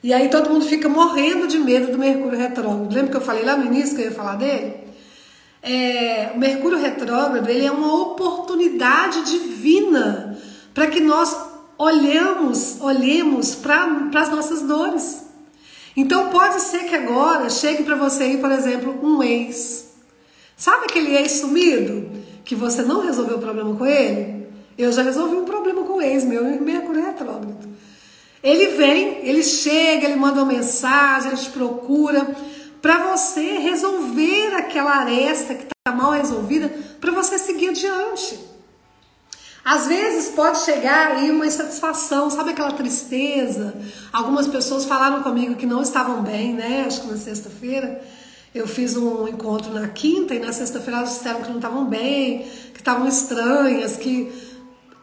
E 0.03 0.13
aí 0.13 0.29
todo 0.29 0.51
mundo 0.51 0.67
fica 0.67 0.89
morrendo 0.89 1.47
de 1.47 1.59
medo 1.59 1.93
do 1.93 1.99
Mercúrio 1.99 2.39
retrógrado. 2.39 2.93
Lembra 2.93 3.11
que 3.11 3.17
eu 3.17 3.21
falei 3.21 3.45
lá 3.45 3.57
no 3.57 3.65
início 3.65 3.95
que 3.95 4.03
eu 4.03 4.07
ia 4.07 4.13
falar 4.13 4.37
dele? 4.37 4.75
É, 5.63 6.33
o 6.35 6.39
Mercúrio 6.39 6.79
retrógrado 6.79 7.49
ele 7.49 7.65
é 7.65 7.71
uma 7.71 7.95
oportunidade 8.03 9.23
divina 9.23 10.39
para 10.75 10.89
que 10.89 11.01
nós 11.01 11.35
olhemos, 11.79 12.81
olhemos 12.81 13.55
para 13.55 14.11
as 14.15 14.31
nossas 14.31 14.63
dores. 14.63 15.25
Então 15.97 16.29
pode 16.29 16.61
ser 16.61 16.85
que 16.85 16.95
agora 16.95 17.49
chegue 17.49 17.85
para 17.85 17.95
você 17.95 18.25
aí, 18.25 18.39
por 18.39 18.51
exemplo, 18.51 18.99
um 19.03 19.23
ex. 19.23 19.93
Sabe 20.57 20.85
aquele 20.85 21.17
ex 21.17 21.33
sumido 21.33 22.11
que 22.45 22.55
você 22.55 22.83
não 22.83 23.01
resolveu 23.01 23.37
o 23.37 23.41
problema 23.41 23.75
com 23.75 23.87
ele? 23.87 24.34
Eu 24.77 24.93
já 24.93 25.03
resolvi 25.03 25.37
um 25.37 25.45
problema 25.45 25.83
com 25.85 25.95
o 25.95 26.03
ex 26.03 26.25
meu 26.25 26.45
Mercúrio 26.61 27.05
retrógrado. 27.05 27.57
Ele 28.43 28.77
vem, 28.77 29.27
ele 29.27 29.43
chega, 29.43 30.07
ele 30.07 30.17
manda 30.17 30.43
uma 30.43 30.53
mensagem, 30.53 31.31
ele 31.33 31.41
te 31.41 31.51
procura 31.51 32.37
para 32.83 33.17
você 33.17 33.59
resolver 33.59 34.55
aquela 34.57 34.97
aresta 34.97 35.55
que 35.55 35.65
está 35.65 35.97
mal 35.97 36.13
resolvida, 36.13 36.69
para 37.01 37.13
você 37.13 37.39
seguir 37.39 37.71
adiante. 37.71 38.39
Às 39.65 39.87
vezes 39.87 40.33
pode 40.33 40.59
chegar 40.59 41.13
aí 41.13 41.31
uma 41.31 41.47
insatisfação, 41.47 42.29
sabe 42.29 42.51
aquela 42.51 42.73
tristeza? 42.73 43.75
Algumas 44.13 44.47
pessoas 44.47 44.85
falaram 44.85 45.23
comigo 45.23 45.55
que 45.55 45.65
não 45.65 45.81
estavam 45.81 46.23
bem, 46.23 46.53
né? 46.53 46.85
Acho 46.87 47.01
que 47.01 47.07
na 47.07 47.17
sexta-feira. 47.17 48.03
Eu 48.55 48.69
fiz 48.69 48.97
um 48.97 49.27
encontro 49.27 49.73
na 49.73 49.89
quinta 49.89 50.35
e 50.35 50.39
na 50.39 50.53
sexta-feira 50.53 50.99
elas 51.01 51.15
disseram 51.15 51.41
que 51.41 51.49
não 51.49 51.57
estavam 51.57 51.87
bem, 51.87 52.47
que 52.73 52.81
estavam 52.81 53.09
estranhas, 53.09 53.97
que 53.97 54.31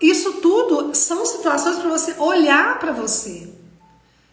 isso 0.01 0.33
tudo 0.33 0.95
são 0.95 1.25
situações 1.25 1.77
para 1.77 1.89
você 1.89 2.15
olhar 2.17 2.79
para 2.79 2.91
você. 2.91 3.47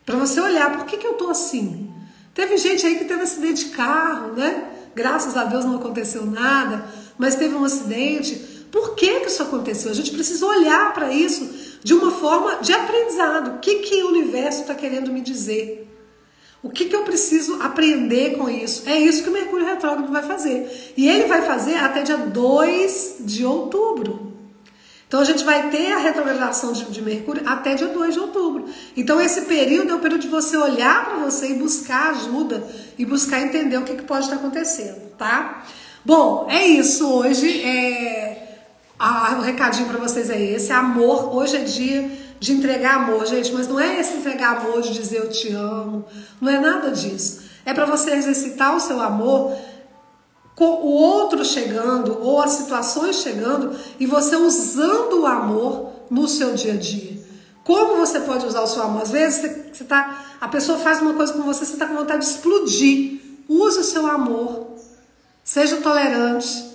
Para 0.07 0.17
você 0.17 0.41
olhar, 0.41 0.73
por 0.77 0.87
que, 0.87 0.97
que 0.97 1.07
eu 1.07 1.15
tô 1.15 1.29
assim? 1.29 1.93
Teve 2.33 2.57
gente 2.57 2.87
aí 2.87 2.97
que 2.97 3.05
teve 3.05 3.23
acidente 3.23 3.67
de 3.67 3.71
carro, 3.73 4.33
né? 4.33 4.71
Graças 4.95 5.37
a 5.37 5.45
Deus 5.45 5.65
não 5.65 5.77
aconteceu 5.77 6.25
nada, 6.25 6.89
mas 7.19 7.35
teve 7.35 7.55
um 7.55 7.65
acidente. 7.65 8.67
Por 8.73 8.95
que, 8.95 9.21
que 9.21 9.27
isso 9.27 9.43
aconteceu? 9.43 9.91
A 9.91 9.95
gente 9.95 10.11
precisa 10.11 10.47
olhar 10.47 10.95
para 10.95 11.13
isso 11.13 11.79
de 11.83 11.93
uma 11.95 12.11
forma 12.11 12.57
de 12.63 12.73
aprendizado. 12.73 13.57
O 13.57 13.59
que, 13.59 13.81
que 13.81 14.03
o 14.03 14.09
universo 14.09 14.63
está 14.63 14.75
querendo 14.75 15.13
me 15.13 15.21
dizer? 15.21 15.87
O 16.63 16.71
que, 16.71 16.87
que 16.87 16.97
eu 16.97 17.03
preciso 17.03 17.63
aprender 17.63 18.37
com 18.37 18.49
isso? 18.49 18.89
É 18.89 18.99
isso 18.99 19.23
que 19.23 19.31
o 19.31 19.33
Mercúrio 19.33 19.67
Retrógrado 19.67 20.11
vai 20.11 20.23
fazer. 20.23 20.93
E 20.97 21.09
ele 21.09 21.27
vai 21.27 21.43
fazer 21.43 21.77
até 21.77 22.03
dia 22.03 22.17
2 22.17 23.17
de 23.21 23.45
outubro. 23.45 24.28
Então 25.09 25.21
a 25.21 25.25
gente 25.25 25.43
vai 25.43 25.71
ter 25.71 25.91
a 25.93 25.99
retrogradação 25.99 26.71
de, 26.71 26.85
de, 26.85 27.01
Mercúrio 27.01 27.43
até 27.47 27.75
dia 27.75 27.89
2 27.89 28.13
de 28.13 28.21
outubro. 28.21 28.67
Então 28.95 29.19
esse 29.19 29.43
período 29.43 29.91
é 29.91 29.95
o 29.95 30.01
período 30.01 30.21
de 30.21 30.29
você 30.29 30.55
olhar 30.55 31.07
para 31.07 31.17
você 31.25 31.49
e 31.49 31.55
buscar 31.55 32.11
ajuda 32.11 32.63
e 32.99 33.07
buscar 33.07 33.41
entender 33.41 33.79
o 33.79 33.85
que, 33.85 33.95
que 33.95 34.03
pode 34.03 34.25
estar 34.25 34.37
acontecendo, 34.37 35.01
tá? 35.17 35.65
Bom, 36.05 36.47
é 36.51 36.67
isso 36.67 37.11
hoje. 37.11 37.63
É... 37.65 38.59
Ah, 38.99 39.37
o 39.39 39.43
recadinho 39.43 39.89
para 39.89 39.99
vocês 39.99 40.29
é 40.29 40.39
esse. 40.39 40.73
Amor, 40.73 41.35
hoje 41.35 41.57
é 41.57 41.61
dia 41.61 42.11
de 42.39 42.53
entregar 42.53 42.97
amor, 42.97 43.27
gente, 43.27 43.53
mas 43.53 43.67
não 43.67 43.81
é 43.81 43.99
esse 43.99 44.19
entregar 44.19 44.59
amor 44.59 44.83
de 44.83 44.93
dizer 44.93 45.19
eu 45.19 45.31
te 45.31 45.53
amo, 45.53 46.05
não 46.41 46.53
é 46.53 46.59
nada 46.59 46.91
disso. 46.91 47.43
É 47.65 47.73
para 47.73 47.85
você 47.85 48.13
exercitar 48.13 48.77
o 48.77 48.81
seu 48.81 49.01
amor 49.01 49.57
o 50.65 50.87
outro 50.87 51.45
chegando 51.45 52.19
ou 52.21 52.41
as 52.41 52.53
situações 52.53 53.17
chegando 53.17 53.77
e 53.99 54.07
você 54.07 54.37
usando 54.37 55.21
o 55.21 55.27
amor 55.27 55.93
no 56.11 56.27
seu 56.27 56.55
dia 56.55 56.75
a 56.75 56.77
dia. 56.77 57.19
Como 57.65 57.97
você 57.97 58.21
pode 58.21 58.47
usar 58.47 58.63
o 58.63 58.67
seu 58.67 58.83
amor? 58.83 59.03
Às 59.03 59.11
vezes 59.11 59.41
você, 59.41 59.71
você 59.73 59.85
tá, 59.85 60.25
a 60.41 60.49
pessoa 60.49 60.79
faz 60.79 61.03
uma 61.03 61.15
coisa 61.15 61.33
com 61.33 61.43
você, 61.43 61.67
você 61.67 61.75
está 61.75 61.87
com 61.87 61.95
vontade 61.95 62.25
de 62.25 62.31
explodir. 62.31 63.21
Use 63.49 63.79
o 63.79 63.85
seu 63.85 64.07
amor. 64.07 64.69
Seja 65.45 65.77
tolerante. 65.77 66.67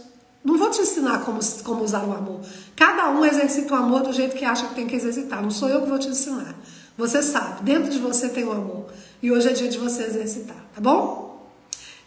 Não 0.43 0.57
vou 0.57 0.69
te 0.69 0.81
ensinar 0.81 1.23
como, 1.23 1.39
como 1.63 1.83
usar 1.83 2.03
o 2.03 2.13
amor. 2.13 2.41
Cada 2.75 3.09
um 3.09 3.25
exercita 3.25 3.73
o 3.73 3.77
amor 3.77 4.01
do 4.01 4.13
jeito 4.13 4.35
que 4.35 4.45
acha 4.45 4.67
que 4.67 4.75
tem 4.75 4.85
que 4.85 4.95
exercitar. 4.95 5.41
Não 5.41 5.49
sou 5.49 5.69
eu 5.69 5.81
que 5.81 5.89
vou 5.89 5.97
te 5.97 6.09
ensinar. 6.09 6.53
Você 6.97 7.23
sabe, 7.23 7.63
dentro 7.63 7.89
de 7.89 7.97
você 7.97 8.29
tem 8.29 8.43
o 8.43 8.51
amor. 8.51 8.85
E 9.21 9.31
hoje 9.31 9.49
é 9.49 9.53
dia 9.53 9.69
de 9.69 9.77
você 9.77 10.03
exercitar, 10.03 10.57
tá 10.75 10.81
bom? 10.81 11.22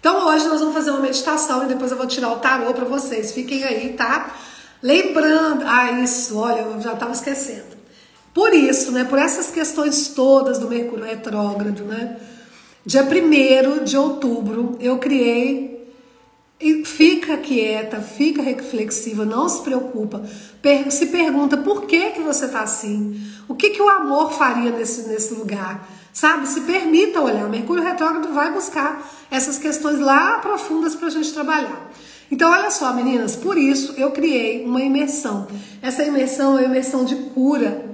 Então 0.07 0.25
hoje 0.29 0.47
nós 0.47 0.61
vamos 0.61 0.73
fazer 0.73 0.93
uma 0.93 1.01
meditação 1.01 1.65
e 1.65 1.67
depois 1.67 1.91
eu 1.91 1.97
vou 1.97 2.07
tirar 2.07 2.31
o 2.31 2.37
tarô 2.37 2.73
para 2.73 2.85
vocês. 2.85 3.33
Fiquem 3.33 3.65
aí, 3.65 3.93
tá? 3.95 4.37
Lembrando, 4.81 5.65
ah, 5.67 6.01
isso, 6.01 6.39
olha, 6.39 6.61
eu 6.61 6.81
já 6.81 6.93
estava 6.93 7.11
esquecendo. 7.11 7.77
Por 8.33 8.55
isso, 8.55 8.93
né, 8.93 9.03
por 9.03 9.19
essas 9.19 9.51
questões 9.51 10.07
todas 10.07 10.61
do 10.61 10.69
Mercúrio 10.69 11.05
retrógrado, 11.05 11.83
né? 11.83 12.19
Dia 12.85 13.03
1 13.03 13.83
de 13.83 13.97
outubro 13.97 14.77
eu 14.79 14.97
criei 14.99 15.93
e 16.61 16.85
fica 16.85 17.37
quieta, 17.39 18.01
fica 18.01 18.43
reflexiva, 18.43 19.25
não 19.25 19.49
se 19.49 19.61
preocupa. 19.63 20.23
se 20.89 21.07
pergunta 21.07 21.57
por 21.57 21.83
que, 21.83 22.11
que 22.11 22.21
você 22.21 22.45
está 22.45 22.61
assim. 22.61 23.21
O 23.49 23.57
que, 23.57 23.71
que 23.71 23.83
o 23.83 23.89
amor 23.89 24.31
faria 24.31 24.71
nesse, 24.71 25.09
nesse 25.09 25.35
lugar? 25.35 25.85
Sabe? 26.17 26.49
Se 26.49 26.63
permita 26.63 27.21
olhar. 27.21 27.47
Mercúrio 27.47 27.85
retrógrado 27.85 28.33
vai 28.33 28.51
buscar 28.51 29.07
essas 29.31 29.59
questões 29.59 30.01
lá 30.01 30.39
profundas 30.39 30.95
para 30.95 31.09
a 31.09 31.11
gente 31.11 31.31
trabalhar. 31.31 31.91
Então, 32.31 32.51
olha 32.51 32.71
só, 32.71 32.91
meninas, 32.95 33.37
por 33.37 33.59
isso 33.59 33.93
eu 33.99 34.11
criei 34.11 34.65
uma 34.65 34.81
imersão. 34.81 35.47
Essa 35.83 36.03
imersão 36.05 36.57
é 36.57 36.63
uma 36.63 36.69
imersão 36.69 37.05
de 37.05 37.17
cura. 37.17 37.85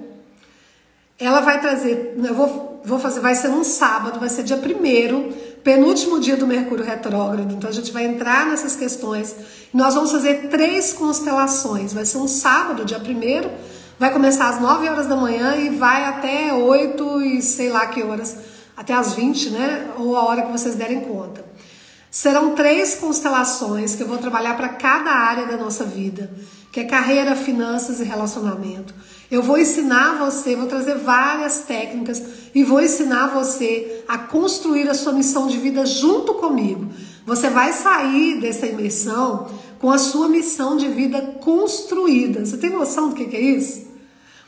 Ela 1.19 1.41
vai 1.41 1.61
trazer, 1.61 2.15
eu 2.17 2.33
vou, 2.33 2.81
vou 2.85 3.01
fazer, 3.01 3.19
vai 3.19 3.35
ser 3.35 3.49
um 3.49 3.65
sábado, 3.65 4.21
vai 4.21 4.29
ser 4.29 4.45
dia 4.45 4.57
primeiro 4.57 5.35
penúltimo 5.65 6.21
dia 6.21 6.37
do 6.37 6.47
Mercúrio 6.47 6.85
retrógrado. 6.85 7.53
Então 7.53 7.69
a 7.69 7.73
gente 7.73 7.91
vai 7.91 8.05
entrar 8.05 8.47
nessas 8.47 8.77
questões. 8.77 9.35
Nós 9.75 9.95
vamos 9.95 10.13
fazer 10.13 10.49
três 10.49 10.93
constelações. 10.93 11.93
Vai 11.93 12.05
ser 12.05 12.19
um 12.19 12.29
sábado, 12.29 12.85
dia 12.85 13.01
primeiro. 13.01 13.51
Vai 13.99 14.13
começar 14.13 14.49
às 14.49 14.61
9 14.61 14.89
horas 14.89 15.07
da 15.07 15.17
manhã 15.17 15.57
e 15.57 15.69
vai 15.71 16.05
até 16.05 16.53
8 16.53 17.23
e 17.23 17.43
sei 17.43 17.69
lá 17.69 17.87
que 17.87 18.03
horas, 18.03 18.37
até 18.77 18.95
às 18.95 19.15
20, 19.15 19.51
né? 19.51 19.91
Ou 19.99 20.17
a 20.17 20.25
hora 20.25 20.43
que 20.43 20.53
vocês 20.53 20.75
derem 20.75 21.01
conta. 21.01 21.45
Serão 22.11 22.55
três 22.55 22.95
constelações 22.97 23.95
que 23.95 24.03
eu 24.03 24.07
vou 24.07 24.19
trabalhar 24.19 24.55
para 24.55 24.69
cada 24.69 25.11
área 25.11 25.47
da 25.47 25.57
nossa 25.57 25.85
vida, 25.85 26.31
que 26.71 26.81
é 26.81 26.85
carreira, 26.85 27.35
finanças 27.35 28.01
e 28.01 28.05
relacionamento. 28.05 28.95
Eu 29.31 29.43
vou 29.43 29.57
ensinar 29.57 30.19
você, 30.19 30.55
vou 30.55 30.67
trazer 30.67 30.99
várias 30.99 31.61
técnicas 31.61 32.23
e 32.55 32.63
vou 32.65 32.83
ensinar 32.83 33.29
você 33.29 34.05
a 34.07 34.19
construir 34.19 34.91
a 34.91 34.95
sua 34.95 35.13
missão 35.13 35.47
de 35.47 35.57
vida 35.57 35.87
junto 35.87 36.35
comigo. 36.35 36.91
Você 37.25 37.49
vai 37.49 37.73
sair 37.73 38.41
dessa 38.41 38.67
imersão 38.67 39.49
com 39.83 39.91
a 39.91 39.99
sua 39.99 40.29
missão 40.29 40.77
de 40.77 40.87
vida 40.87 41.21
construída. 41.41 42.47
Você 42.47 42.57
tem 42.57 42.71
noção 42.71 43.09
do 43.09 43.17
que 43.17 43.37
é 43.37 43.41
isso? 43.41 43.91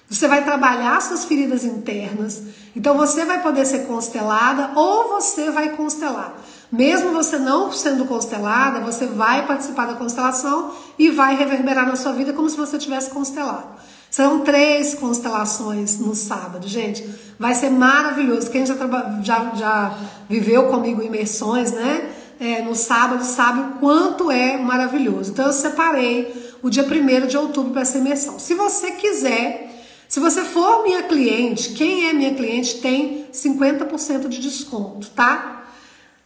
Você 0.09 0.29
vai 0.29 0.44
trabalhar 0.44 1.03
suas 1.03 1.25
feridas 1.25 1.64
internas. 1.64 2.40
Então 2.77 2.97
você 2.97 3.25
vai 3.25 3.42
poder 3.42 3.66
ser 3.66 3.81
constelada 3.81 4.79
ou 4.79 5.09
você 5.09 5.51
vai 5.51 5.70
constelar. 5.70 6.40
Mesmo 6.70 7.11
você 7.11 7.37
não 7.37 7.73
sendo 7.73 8.05
constelada, 8.05 8.79
você 8.79 9.07
vai 9.07 9.44
participar 9.44 9.87
da 9.87 9.94
constelação 9.94 10.73
e 10.97 11.11
vai 11.11 11.35
reverberar 11.35 11.88
na 11.88 11.97
sua 11.97 12.12
vida 12.12 12.33
como 12.33 12.49
se 12.49 12.57
você 12.57 12.79
tivesse 12.79 13.11
constelado. 13.11 13.66
São 14.09 14.40
três 14.42 14.94
constelações 14.94 15.99
no 15.99 16.14
sábado, 16.14 16.68
gente. 16.68 17.05
Vai 17.40 17.57
ser 17.57 17.70
maravilhoso. 17.70 18.49
Quem 18.51 18.64
já, 18.64 18.77
já, 19.20 19.53
já 19.57 19.99
viveu 20.29 20.68
comigo 20.68 21.03
imersões, 21.03 21.73
né? 21.73 22.12
É, 22.40 22.62
no 22.62 22.75
sábado 22.75 23.25
sabe 23.25 23.61
o 23.61 23.79
quanto 23.79 24.31
é 24.31 24.57
maravilhoso. 24.57 25.31
Então 25.31 25.47
eu 25.47 25.53
separei 25.53 26.55
o 26.62 26.70
dia 26.70 26.85
1 26.85 27.27
de 27.27 27.37
outubro 27.37 27.73
para 27.73 27.83
essa 27.83 27.99
imersão. 27.99 28.38
Se 28.38 28.55
você 28.55 28.92
quiser, 28.92 29.70
se 30.09 30.20
você 30.20 30.42
for 30.42 30.83
minha 30.83 31.03
cliente, 31.03 31.70
quem 31.70 32.09
é 32.09 32.12
minha 32.12 32.35
cliente 32.35 32.79
tem 32.79 33.27
50% 33.33 34.29
de 34.29 34.40
desconto, 34.40 35.11
tá? 35.11 35.64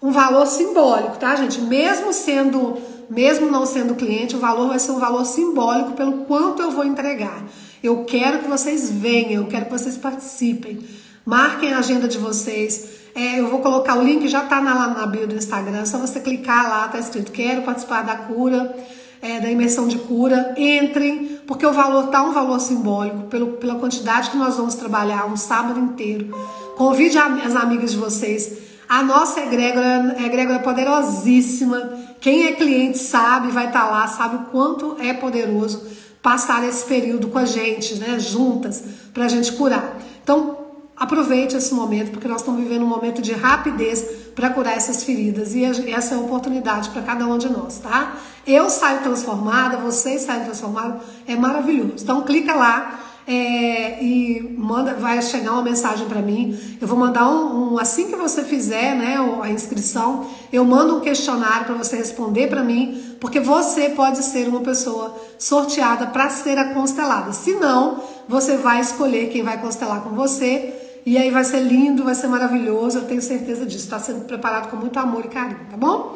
Um 0.01 0.11
valor 0.12 0.47
simbólico, 0.47 1.16
tá, 1.16 1.35
gente? 1.37 1.61
Mesmo 1.61 2.12
sendo, 2.12 2.77
mesmo 3.11 3.51
não 3.51 3.66
sendo 3.66 3.94
cliente, 3.94 4.37
o 4.37 4.38
valor 4.38 4.68
vai 4.68 4.79
ser 4.79 4.92
um 4.92 4.99
valor 4.99 5.25
simbólico 5.25 5.92
pelo 5.92 6.25
quanto 6.25 6.62
eu 6.62 6.71
vou 6.71 6.85
entregar. 6.85 7.44
Eu 7.83 8.05
quero 8.05 8.40
que 8.40 8.49
vocês 8.49 8.90
venham, 8.90 9.42
eu 9.42 9.49
quero 9.49 9.66
que 9.66 9.73
vocês 9.73 9.97
participem. 9.97 10.85
Marquem 11.25 11.73
a 11.73 11.79
agenda 11.79 12.07
de 12.09 12.18
vocês. 12.18 12.97
É, 13.14 13.40
eu 13.40 13.49
vou 13.49 13.61
colocar 13.61 13.97
o 13.97 14.03
link, 14.03 14.29
já 14.29 14.44
está 14.44 14.61
lá 14.61 14.88
na 14.88 15.07
bio 15.07 15.27
do 15.27 15.35
Instagram, 15.35 15.81
é 15.81 15.85
só 15.85 15.99
você 15.99 16.21
clicar 16.21 16.68
lá, 16.68 16.88
tá 16.88 16.99
escrito 16.99 17.33
quero 17.33 17.62
participar 17.62 18.03
da 18.03 18.16
cura, 18.16 18.77
é, 19.21 19.40
da 19.40 19.51
imersão 19.51 19.88
de 19.88 19.99
cura. 19.99 20.55
Entrem, 20.57 21.40
porque 21.47 21.66
o 21.66 21.73
valor 21.73 22.09
tá 22.09 22.23
um 22.23 22.33
valor 22.33 22.61
simbólico, 22.61 23.23
pelo, 23.29 23.55
pela 23.55 23.75
quantidade 23.77 24.31
que 24.31 24.37
nós 24.37 24.57
vamos 24.57 24.75
trabalhar 24.75 25.27
um 25.27 25.37
sábado 25.37 25.81
inteiro. 25.81 26.35
Convide 26.77 27.18
as 27.18 27.57
amigas 27.57 27.92
de 27.92 27.97
vocês. 27.97 28.59
A 28.88 29.03
nossa 29.03 29.40
egrégora 29.40 30.16
é 30.18 30.25
egrégora 30.25 30.61
poderosíssima. 30.61 31.92
Quem 32.21 32.47
é 32.47 32.53
cliente 32.53 32.99
sabe, 32.99 33.49
vai 33.51 33.66
estar 33.66 33.85
tá 33.85 33.90
lá, 33.90 34.07
sabe 34.07 34.37
o 34.37 34.38
quanto 34.51 34.97
é 35.01 35.12
poderoso 35.12 35.99
passar 36.23 36.66
esse 36.66 36.85
período 36.85 37.29
com 37.29 37.38
a 37.38 37.44
gente, 37.44 37.94
né, 37.94 38.18
juntas, 38.18 38.83
para 39.14 39.25
a 39.25 39.29
gente 39.29 39.53
curar. 39.53 39.99
Então, 40.23 40.58
aproveite 40.98 41.56
esse 41.56 41.72
momento, 41.72 42.11
porque 42.11 42.26
nós 42.26 42.40
estamos 42.40 42.61
vivendo 42.61 42.82
um 42.82 42.88
momento 42.88 43.22
de 43.22 43.32
rapidez 43.32 44.04
para 44.34 44.50
curar 44.50 44.76
essas 44.76 45.04
feridas 45.04 45.54
e 45.54 45.64
essa 45.64 46.14
é 46.14 46.16
a 46.16 46.20
oportunidade 46.20 46.90
para 46.90 47.02
cada 47.02 47.26
um 47.26 47.38
de 47.38 47.48
nós, 47.48 47.78
tá? 47.78 48.16
Eu 48.46 48.68
saio 48.68 49.00
transformada, 49.00 49.76
vocês 49.76 50.22
saem 50.22 50.44
transformados, 50.44 51.02
é 51.26 51.37
maravilhoso. 51.37 52.02
Então, 52.02 52.22
clica 52.22 52.54
lá 52.54 53.00
é, 53.28 54.02
e 54.02 54.54
manda, 54.56 54.94
vai 54.94 55.20
chegar 55.20 55.52
uma 55.52 55.62
mensagem 55.62 56.06
para 56.08 56.22
mim. 56.22 56.58
Eu 56.80 56.88
vou 56.88 56.98
mandar 56.98 57.28
um, 57.28 57.74
um, 57.74 57.78
assim 57.78 58.08
que 58.08 58.16
você 58.16 58.42
fizer, 58.42 58.94
né, 58.94 59.16
a 59.42 59.50
inscrição, 59.50 60.26
eu 60.50 60.64
mando 60.64 60.96
um 60.96 61.00
questionário 61.00 61.66
para 61.66 61.74
você 61.74 61.96
responder 61.96 62.46
para 62.46 62.64
mim, 62.64 63.16
porque 63.20 63.38
você 63.38 63.90
pode 63.90 64.24
ser 64.24 64.48
uma 64.48 64.61
pessoa 64.61 65.14
sorteada 65.38 66.06
para 66.06 66.30
ser 66.30 66.56
a 66.56 66.72
constelada. 66.72 67.32
Se 67.32 67.52
não, 67.52 68.02
você 68.26 68.56
vai 68.56 68.80
escolher 68.80 69.28
quem 69.28 69.42
vai 69.42 69.61
constelar 69.61 70.00
com 70.00 70.11
você. 70.11 70.78
E 71.09 71.16
aí 71.16 71.31
vai 71.31 71.42
ser 71.42 71.61
lindo, 71.61 72.05
vai 72.05 72.14
ser 72.14 72.27
maravilhoso, 72.27 72.99
eu 72.99 73.07
tenho 73.07 73.23
certeza 73.23 73.64
disso. 73.64 73.85
Está 73.85 73.99
sendo 73.99 74.27
preparado 74.27 74.68
com 74.68 74.77
muito 74.77 74.99
amor 74.99 75.25
e 75.25 75.29
carinho, 75.29 75.66
tá 75.71 75.75
bom? 75.75 76.14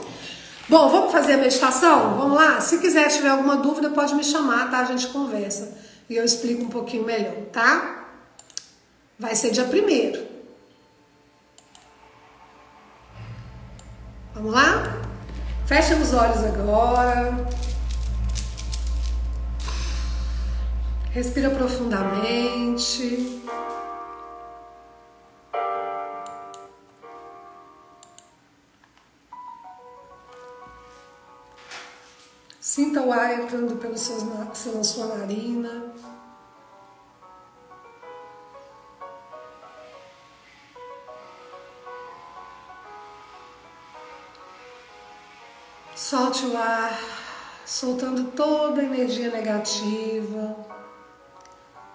Bom, 0.69 0.91
vamos 0.91 1.11
fazer 1.11 1.33
a 1.33 1.37
meditação? 1.39 2.19
Vamos 2.19 2.37
lá? 2.37 2.61
Se 2.61 2.77
quiser, 2.77 3.09
tiver 3.09 3.31
alguma 3.31 3.57
dúvida, 3.57 3.89
pode 3.89 4.15
me 4.15 4.23
chamar, 4.23 4.71
tá? 4.71 4.81
A 4.81 4.85
gente 4.85 5.07
conversa 5.07 5.79
e 6.11 6.15
eu 6.15 6.23
explico 6.23 6.65
um 6.65 6.69
pouquinho 6.69 7.07
melhor, 7.07 7.33
tá? 7.51 8.05
Vai 9.19 9.35
ser 9.35 9.51
dia 9.51 9.65
primeiro. 9.65 10.27
Vamos 14.35 14.53
lá? 14.53 15.01
Fecha 15.65 15.97
os 15.97 16.13
olhos 16.13 16.45
agora. 16.45 17.47
Respira 21.13 21.49
profundamente. 21.49 23.41
Sinta 32.75 33.03
o 33.03 33.13
ar 33.13 33.39
entrando 33.39 33.77
pela 33.77 33.99
sua 33.99 35.07
narina. 35.09 35.93
Solte 45.95 46.47
o 46.47 46.57
ar, 46.57 46.99
soltando 47.67 48.31
toda 48.31 48.81
a 48.81 48.85
energia 48.85 49.31
negativa, 49.31 50.57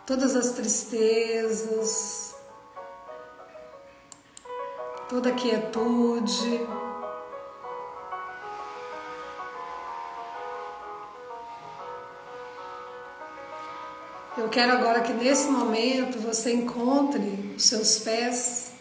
todas 0.06 0.36
as 0.36 0.52
tristezas, 0.52 2.36
toda 5.10 5.30
a 5.30 5.34
quietude. 5.34 6.87
Eu 14.48 14.52
quero 14.52 14.72
agora 14.72 15.02
que 15.02 15.12
nesse 15.12 15.50
momento 15.50 16.20
você 16.20 16.54
encontre 16.54 17.54
os 17.58 17.66
seus 17.66 18.00
pés 18.00 18.72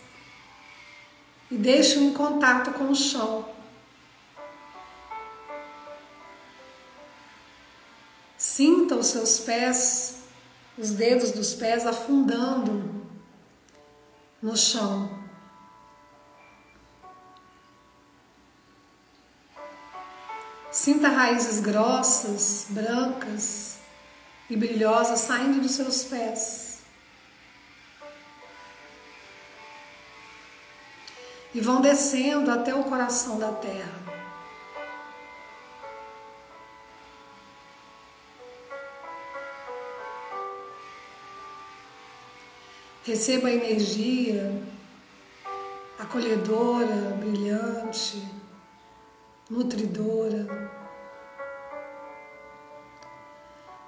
e 1.51 1.57
deixe-o 1.57 2.03
em 2.03 2.13
contato 2.13 2.73
com 2.75 2.85
o 2.85 2.95
chão. 2.95 3.45
Sinta 8.39 8.95
os 8.95 9.09
seus 9.09 9.41
pés, 9.41 10.19
os 10.79 10.93
dedos 10.93 11.33
dos 11.33 11.53
pés 11.55 11.85
afundando 11.85 13.05
no 14.41 14.57
chão. 14.57 15.19
Sinta 20.71 21.09
raízes 21.09 21.59
grossas, 21.59 22.67
brancas 22.71 23.77
e 24.49 24.57
brilhosas 24.57 25.21
saindo 25.21 25.61
dos 25.61 25.73
seus 25.73 26.05
pés. 26.05 26.81
E 31.55 31.61
vão 31.61 31.81
descendo 31.81 32.51
até 32.51 32.75
o 32.75 32.85
coração 32.85 33.39
da 33.39 33.51
terra. 33.53 34.07
Receba 43.05 43.49
a 43.49 43.53
energia 43.53 44.53
acolhedora, 45.99 47.17
brilhante, 47.21 48.23
nutridora. 49.49 50.76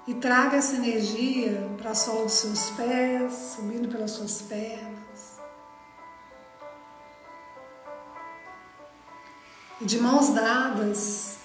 E 0.09 0.15
traga 0.15 0.57
essa 0.57 0.75
energia 0.75 1.69
para 1.77 1.91
a 1.91 1.93
sola 1.93 2.23
dos 2.23 2.33
seus 2.33 2.71
pés, 2.71 3.53
subindo 3.55 3.87
pelas 3.89 4.09
suas 4.09 4.41
pernas. 4.41 5.39
E 9.79 9.85
de 9.85 9.99
mãos 9.99 10.29
dadas, 10.29 11.37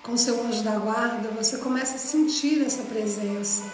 com 0.00 0.16
seu 0.16 0.46
anjo 0.46 0.62
da 0.62 0.78
guarda, 0.78 1.30
você 1.30 1.58
começa 1.58 1.96
a 1.96 1.98
sentir 1.98 2.64
essa 2.64 2.84
presença. 2.84 3.64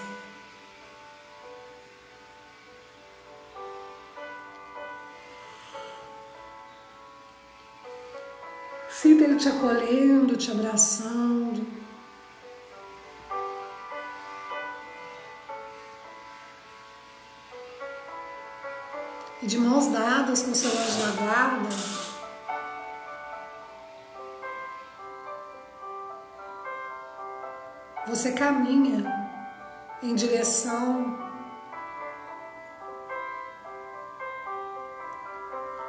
Sinta 8.88 9.24
Ele 9.24 9.36
te 9.36 9.50
acolhendo, 9.50 10.34
te 10.38 10.50
abraçando. 10.50 11.79
De 19.50 19.58
mãos 19.58 19.88
dadas 19.88 20.44
com 20.44 20.54
seu 20.54 20.70
anjo 20.70 21.02
da 21.02 21.24
guarda, 21.24 21.68
você 28.06 28.30
caminha 28.30 29.12
em 30.04 30.14
direção 30.14 31.18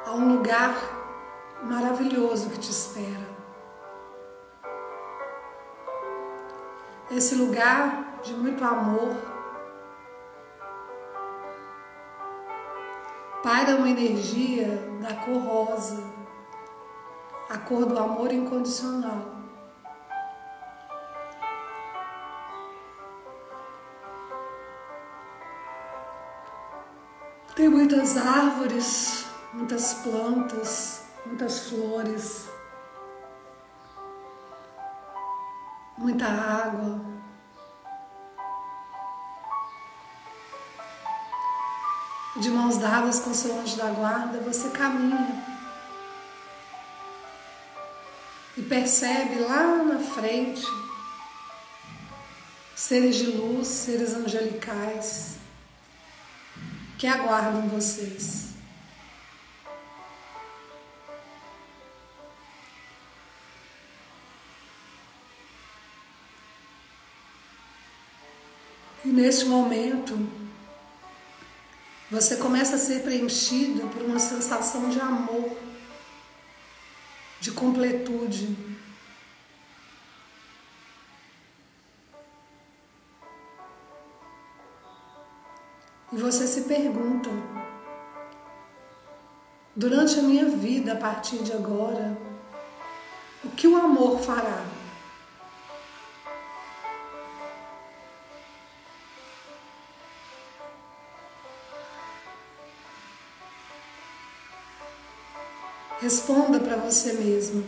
a 0.06 0.10
um 0.10 0.38
lugar 0.38 0.74
maravilhoso 1.62 2.50
que 2.50 2.58
te 2.58 2.70
espera. 2.72 3.30
Esse 7.12 7.36
lugar 7.36 8.18
de 8.24 8.34
muito 8.34 8.64
amor. 8.64 9.31
Paira 13.42 13.74
uma 13.74 13.88
energia 13.88 14.68
da 15.00 15.16
cor 15.16 15.42
rosa, 15.42 16.00
a 17.50 17.58
cor 17.58 17.84
do 17.86 17.98
amor 17.98 18.32
incondicional. 18.32 19.42
Tem 27.56 27.68
muitas 27.68 28.16
árvores, 28.16 29.26
muitas 29.52 29.94
plantas, 29.94 31.04
muitas 31.26 31.68
flores, 31.68 32.48
muita 35.98 36.26
água. 36.26 37.11
De 42.42 42.50
mãos 42.50 42.76
dadas 42.76 43.20
com 43.20 43.32
seu 43.32 43.56
anjo 43.60 43.76
da 43.76 43.88
guarda, 43.90 44.40
você 44.40 44.68
caminha 44.70 45.44
e 48.56 48.62
percebe 48.62 49.38
lá 49.38 49.76
na 49.84 50.00
frente 50.00 50.66
seres 52.74 53.14
de 53.14 53.26
luz, 53.26 53.68
seres 53.68 54.12
angelicais 54.14 55.36
que 56.98 57.06
aguardam 57.06 57.68
vocês. 57.68 58.48
E 69.04 69.08
nesse 69.10 69.44
momento, 69.44 70.41
você 72.12 72.36
começa 72.36 72.76
a 72.76 72.78
ser 72.78 73.00
preenchido 73.00 73.88
por 73.88 74.02
uma 74.02 74.18
sensação 74.18 74.90
de 74.90 75.00
amor, 75.00 75.56
de 77.40 77.50
completude. 77.52 78.54
E 86.12 86.16
você 86.18 86.46
se 86.46 86.64
pergunta: 86.64 87.30
durante 89.74 90.18
a 90.18 90.22
minha 90.22 90.50
vida, 90.50 90.92
a 90.92 90.96
partir 90.96 91.38
de 91.38 91.52
agora, 91.54 92.14
o 93.42 93.48
que 93.48 93.66
o 93.66 93.74
amor 93.74 94.20
fará? 94.20 94.62
Responda 106.02 106.58
para 106.58 106.74
você 106.78 107.12
mesmo. 107.12 107.64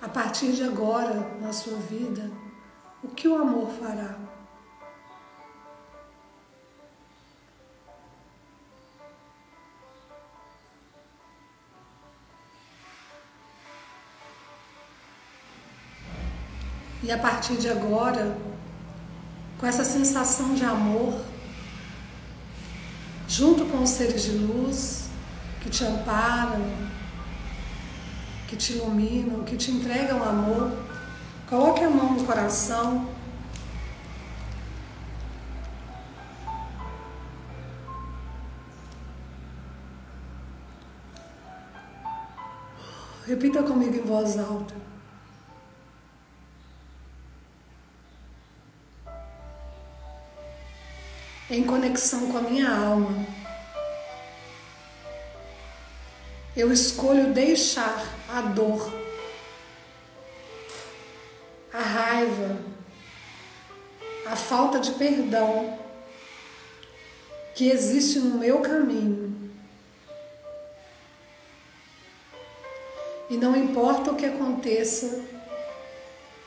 A 0.00 0.08
partir 0.08 0.52
de 0.52 0.62
agora, 0.62 1.36
na 1.40 1.52
sua 1.52 1.76
vida, 1.78 2.30
o 3.02 3.08
que 3.08 3.26
o 3.26 3.34
amor 3.34 3.72
fará? 3.72 4.14
E 17.02 17.10
a 17.10 17.18
partir 17.18 17.56
de 17.56 17.68
agora, 17.68 18.38
com 19.58 19.66
essa 19.66 19.84
sensação 19.84 20.54
de 20.54 20.64
amor, 20.64 21.20
junto 23.26 23.66
com 23.66 23.82
os 23.82 23.90
seres 23.90 24.22
de 24.22 24.30
luz, 24.38 25.03
que 25.64 25.70
te 25.70 25.84
amparam, 25.84 26.62
que 28.46 28.54
te 28.54 28.74
iluminam, 28.74 29.42
que 29.42 29.56
te 29.56 29.72
entregam 29.72 30.22
amor, 30.22 30.70
Coloque 31.48 31.84
a 31.84 31.90
mão 31.90 32.14
no 32.14 32.24
coração. 32.24 33.08
Repita 43.26 43.62
comigo 43.62 43.94
em 43.94 44.02
voz 44.02 44.38
alta. 44.38 44.74
Em 51.50 51.62
conexão 51.64 52.32
com 52.32 52.38
a 52.38 52.40
minha 52.40 52.68
alma, 52.68 53.26
eu 56.56 56.72
escolho 56.72 57.32
deixar 57.32 58.04
a 58.28 58.40
dor, 58.40 58.92
a 61.72 61.80
raiva, 61.80 62.58
a 64.26 64.36
falta 64.36 64.78
de 64.78 64.92
perdão 64.92 65.78
que 67.54 67.70
existe 67.70 68.18
no 68.18 68.38
meu 68.38 68.60
caminho 68.60 69.24
E 73.28 73.36
não 73.36 73.56
importa 73.56 74.12
o 74.12 74.16
que 74.16 74.26
aconteça, 74.26 75.24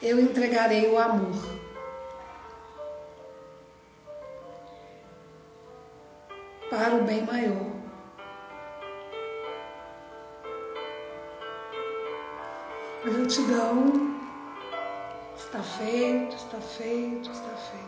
eu 0.01 0.19
entregarei 0.19 0.89
o 0.89 0.97
amor. 0.97 1.35
Para 6.69 6.95
o 6.95 7.03
bem 7.03 7.23
maior. 7.23 7.76
Gratidão. 13.09 14.17
Está 15.37 15.63
feito, 15.63 16.35
está 16.35 16.59
feito, 16.59 17.31
está 17.31 17.55
feito. 17.55 17.87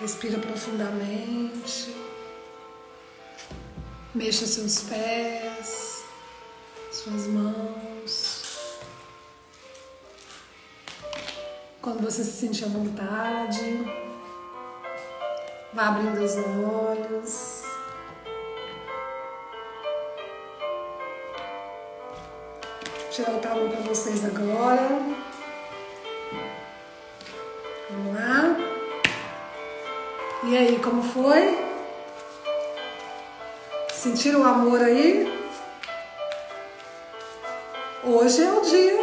Respira 0.00 0.40
profundamente. 0.40 1.94
Mexa 4.12 4.44
seus 4.44 4.80
pés, 4.82 6.04
suas 6.90 7.28
mãos. 7.28 8.80
Quando 11.80 12.02
você 12.02 12.24
se 12.24 12.32
sentir 12.32 12.64
à 12.64 12.68
vontade, 12.68 13.84
vá 15.72 15.88
abrindo 15.88 16.24
os 16.24 16.32
olhos. 16.36 17.59
Tirar 23.20 23.36
o 23.36 23.40
tarô 23.40 23.68
para 23.68 23.80
vocês 23.80 24.24
agora. 24.24 24.88
Vamos 27.90 28.14
lá. 28.14 28.56
E 30.44 30.56
aí, 30.56 30.78
como 30.78 31.02
foi? 31.02 31.58
Sentiram 33.92 34.40
o 34.40 34.44
amor 34.44 34.80
aí? 34.80 35.38
Hoje 38.02 38.42
é 38.42 38.50
o 38.50 38.62
dia 38.62 38.96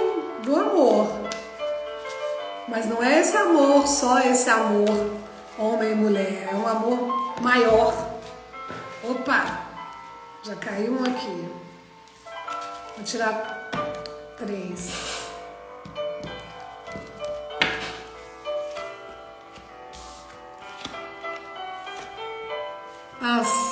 do 0.44 0.56
amor. 0.56 1.08
Mas 2.68 2.88
não 2.88 3.04
é 3.04 3.20
esse 3.20 3.38
amor, 3.38 3.88
só 3.88 4.20
esse 4.20 4.50
amor, 4.50 5.12
homem 5.60 5.92
e 5.92 5.96
mulher. 5.96 6.50
É 6.52 6.56
um 6.56 6.68
amor 6.68 7.40
maior. 7.40 7.94
Opa! 9.04 9.62
Já 10.42 10.56
caiu 10.56 10.94
um 10.94 11.04
aqui. 11.04 11.50
Vou 12.96 13.06
tirar 13.06 13.57
três. 14.38 14.92
As 23.22 23.68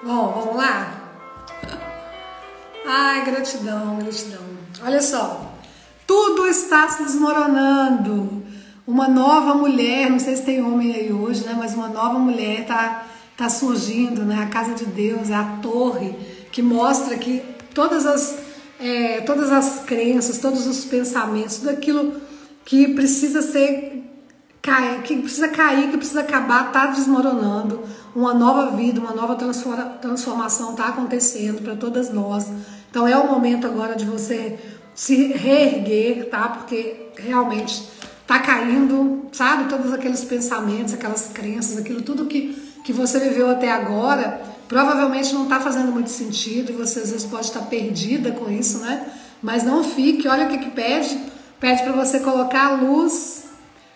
Bom, 0.00 0.32
vamos 0.32 0.56
lá? 0.56 0.94
Ai, 2.86 3.24
gratidão, 3.24 3.98
gratidão. 3.98 4.40
Olha 4.82 5.02
só, 5.02 5.52
tudo 6.06 6.46
está 6.46 6.88
se 6.88 7.02
desmoronando. 7.02 8.44
Uma 8.86 9.08
nova 9.08 9.54
mulher, 9.54 10.08
não 10.08 10.20
sei 10.20 10.36
se 10.36 10.44
tem 10.44 10.62
homem 10.62 10.94
aí 10.94 11.12
hoje, 11.12 11.44
né? 11.44 11.54
Mas 11.58 11.74
uma 11.74 11.88
nova 11.88 12.18
mulher 12.18 12.64
tá, 12.64 13.06
tá 13.36 13.48
surgindo, 13.48 14.24
né? 14.24 14.40
A 14.42 14.46
casa 14.46 14.72
de 14.74 14.86
Deus 14.86 15.30
é 15.30 15.34
a 15.34 15.58
torre 15.60 16.16
que 16.52 16.62
mostra 16.62 17.18
que 17.18 17.42
todas 17.74 18.06
as, 18.06 18.37
é, 18.80 19.20
todas 19.22 19.50
as 19.50 19.80
crenças, 19.84 20.38
todos 20.38 20.66
os 20.66 20.84
pensamentos, 20.84 21.58
tudo 21.58 21.70
aquilo 21.70 22.20
que 22.64 22.94
precisa 22.94 23.42
ser 23.42 24.04
que 25.04 25.16
precisa 25.16 25.48
cair, 25.48 25.90
que 25.90 25.96
precisa 25.96 26.20
acabar, 26.20 26.66
está 26.66 26.86
desmoronando. 26.86 27.80
Uma 28.14 28.34
nova 28.34 28.76
vida, 28.76 29.00
uma 29.00 29.14
nova 29.14 29.36
transformação 30.00 30.72
está 30.72 30.88
acontecendo 30.88 31.62
para 31.62 31.74
todas 31.74 32.12
nós. 32.12 32.46
Então 32.90 33.06
é 33.06 33.16
o 33.16 33.26
momento 33.26 33.66
agora 33.66 33.94
de 33.94 34.04
você 34.04 34.58
se 34.94 35.32
reerguer, 35.32 36.28
tá? 36.28 36.48
Porque 36.48 37.08
realmente 37.16 37.82
está 38.20 38.40
caindo, 38.40 39.26
sabe? 39.32 39.70
Todos 39.70 39.92
aqueles 39.92 40.24
pensamentos, 40.24 40.92
aquelas 40.92 41.28
crenças, 41.32 41.78
aquilo 41.78 42.02
tudo 42.02 42.26
que, 42.26 42.54
que 42.84 42.92
você 42.92 43.18
viveu 43.20 43.48
até 43.48 43.70
agora, 43.70 44.40
provavelmente 44.68 45.32
não 45.34 45.44
está 45.44 45.58
fazendo 45.58 45.90
muito 45.90 46.10
sentido 46.10 46.70
e 46.70 46.74
você 46.74 47.00
às 47.00 47.10
vezes 47.10 47.26
pode 47.26 47.46
estar 47.46 47.62
perdida 47.62 48.30
com 48.32 48.50
isso, 48.50 48.78
né? 48.78 49.08
Mas 49.42 49.64
não 49.64 49.82
fique, 49.82 50.28
olha 50.28 50.46
o 50.46 50.48
que, 50.50 50.58
que 50.58 50.70
pede. 50.70 51.18
Pede 51.58 51.82
para 51.82 51.92
você 51.92 52.20
colocar 52.20 52.66
a 52.66 52.74
luz 52.74 53.46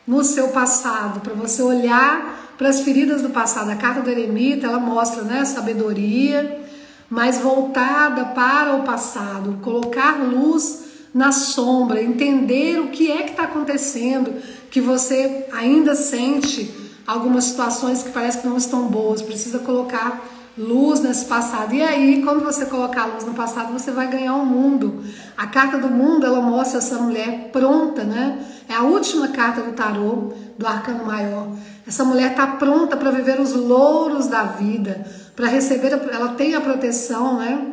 no 0.06 0.24
seu 0.24 0.48
passado, 0.48 1.20
para 1.20 1.34
você 1.34 1.62
olhar 1.62 2.54
para 2.56 2.68
as 2.68 2.80
feridas 2.80 3.22
do 3.22 3.30
passado. 3.30 3.70
A 3.70 3.76
carta 3.76 4.00
do 4.00 4.10
eremita, 4.10 4.66
ela 4.66 4.80
mostra, 4.80 5.22
né, 5.22 5.44
sabedoria, 5.44 6.60
mas 7.08 7.38
voltada 7.38 8.24
para 8.26 8.74
o 8.76 8.82
passado, 8.82 9.58
colocar 9.62 10.22
luz 10.22 10.84
na 11.14 11.30
sombra, 11.30 12.02
entender 12.02 12.80
o 12.80 12.88
que 12.88 13.10
é 13.10 13.22
que 13.22 13.32
está 13.32 13.42
acontecendo, 13.44 14.34
que 14.70 14.80
você 14.80 15.46
ainda 15.52 15.94
sente 15.94 16.72
algumas 17.06 17.44
situações 17.44 18.02
que 18.02 18.10
parece 18.10 18.38
que 18.38 18.46
não 18.46 18.56
estão 18.56 18.86
boas, 18.86 19.20
precisa 19.20 19.58
colocar 19.58 20.24
luz 20.56 21.00
nesse 21.00 21.24
passado. 21.24 21.74
E 21.74 21.82
aí, 21.82 22.22
quando 22.22 22.44
você 22.44 22.66
colocar 22.66 23.06
luz 23.06 23.24
no 23.24 23.34
passado, 23.34 23.72
você 23.72 23.90
vai 23.90 24.10
ganhar 24.10 24.34
o 24.34 24.42
um 24.42 24.46
mundo. 24.46 25.02
A 25.36 25.46
carta 25.46 25.78
do 25.78 25.88
mundo, 25.88 26.26
ela 26.26 26.40
mostra 26.40 26.78
essa 26.78 26.98
mulher 26.98 27.50
pronta, 27.52 28.04
né? 28.04 28.38
É 28.68 28.74
a 28.74 28.82
última 28.82 29.28
carta 29.28 29.62
do 29.62 29.72
tarô, 29.72 30.32
do 30.58 30.66
arcano 30.66 31.04
maior. 31.04 31.48
Essa 31.86 32.04
mulher 32.04 32.32
está 32.32 32.46
pronta 32.46 32.96
para 32.96 33.10
viver 33.10 33.40
os 33.40 33.52
louros 33.52 34.26
da 34.26 34.44
vida, 34.44 35.04
para 35.34 35.48
receber, 35.48 35.92
ela 35.92 36.34
tem 36.34 36.54
a 36.54 36.60
proteção, 36.60 37.38
né? 37.38 37.68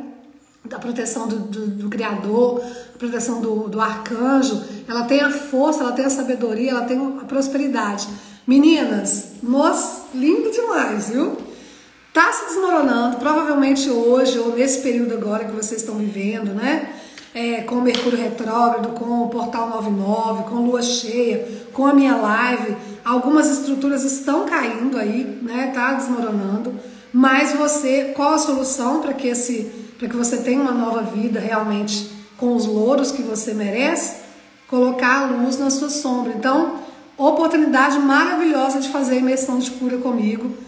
Da 0.65 0.79
proteção 0.79 1.27
do, 1.27 1.37
do, 1.39 1.67
do 1.67 1.89
Criador, 1.89 2.61
a 2.95 2.97
proteção 2.97 3.41
do, 3.41 3.69
do 3.69 3.79
arcanjo, 3.79 4.61
ela 4.87 5.03
tem 5.03 5.21
a 5.21 5.29
força, 5.29 5.81
ela 5.81 5.91
tem 5.91 6.05
a 6.05 6.09
sabedoria, 6.09 6.71
ela 6.71 6.81
tem 6.81 6.97
a 7.21 7.25
prosperidade. 7.25 8.07
Meninas, 8.45 9.33
nossa, 9.43 10.07
lindo 10.13 10.51
demais, 10.51 11.09
viu? 11.09 11.48
Tá 12.19 12.33
se 12.33 12.47
desmoronando, 12.47 13.15
provavelmente 13.15 13.89
hoje 13.89 14.37
ou 14.37 14.53
nesse 14.53 14.81
período 14.81 15.13
agora 15.13 15.45
que 15.45 15.55
vocês 15.55 15.79
estão 15.79 15.95
vivendo, 15.95 16.53
né? 16.53 16.89
É, 17.33 17.61
com 17.61 17.75
o 17.75 17.81
Mercúrio 17.81 18.19
retrógrado, 18.19 18.89
com 18.89 19.23
o 19.23 19.29
Portal 19.29 19.69
99, 19.69 20.43
com 20.49 20.55
Lua 20.55 20.81
cheia, 20.81 21.47
com 21.71 21.87
a 21.87 21.93
minha 21.93 22.17
live, 22.17 22.75
algumas 23.05 23.49
estruturas 23.49 24.03
estão 24.03 24.45
caindo 24.45 24.97
aí, 24.97 25.39
né? 25.41 25.71
Tá 25.73 25.93
desmoronando. 25.93 26.77
Mas 27.13 27.53
você, 27.53 28.11
qual 28.13 28.33
a 28.33 28.37
solução 28.37 28.99
para 28.99 29.13
que 29.13 29.29
esse, 29.29 29.71
para 29.97 30.09
que 30.09 30.17
você 30.17 30.39
tenha 30.39 30.59
uma 30.59 30.73
nova 30.73 31.03
vida 31.03 31.39
realmente 31.39 32.11
com 32.35 32.53
os 32.53 32.65
louros 32.65 33.13
que 33.13 33.21
você 33.21 33.53
merece? 33.53 34.17
Colocar 34.67 35.21
a 35.21 35.25
luz 35.27 35.57
na 35.57 35.69
sua 35.69 35.87
sombra. 35.87 36.33
Então, 36.35 36.81
oportunidade 37.17 37.97
maravilhosa 37.97 38.81
de 38.81 38.89
fazer 38.89 39.13
a 39.13 39.19
imersão 39.19 39.57
de 39.57 39.71
cura 39.71 39.97
comigo 39.99 40.67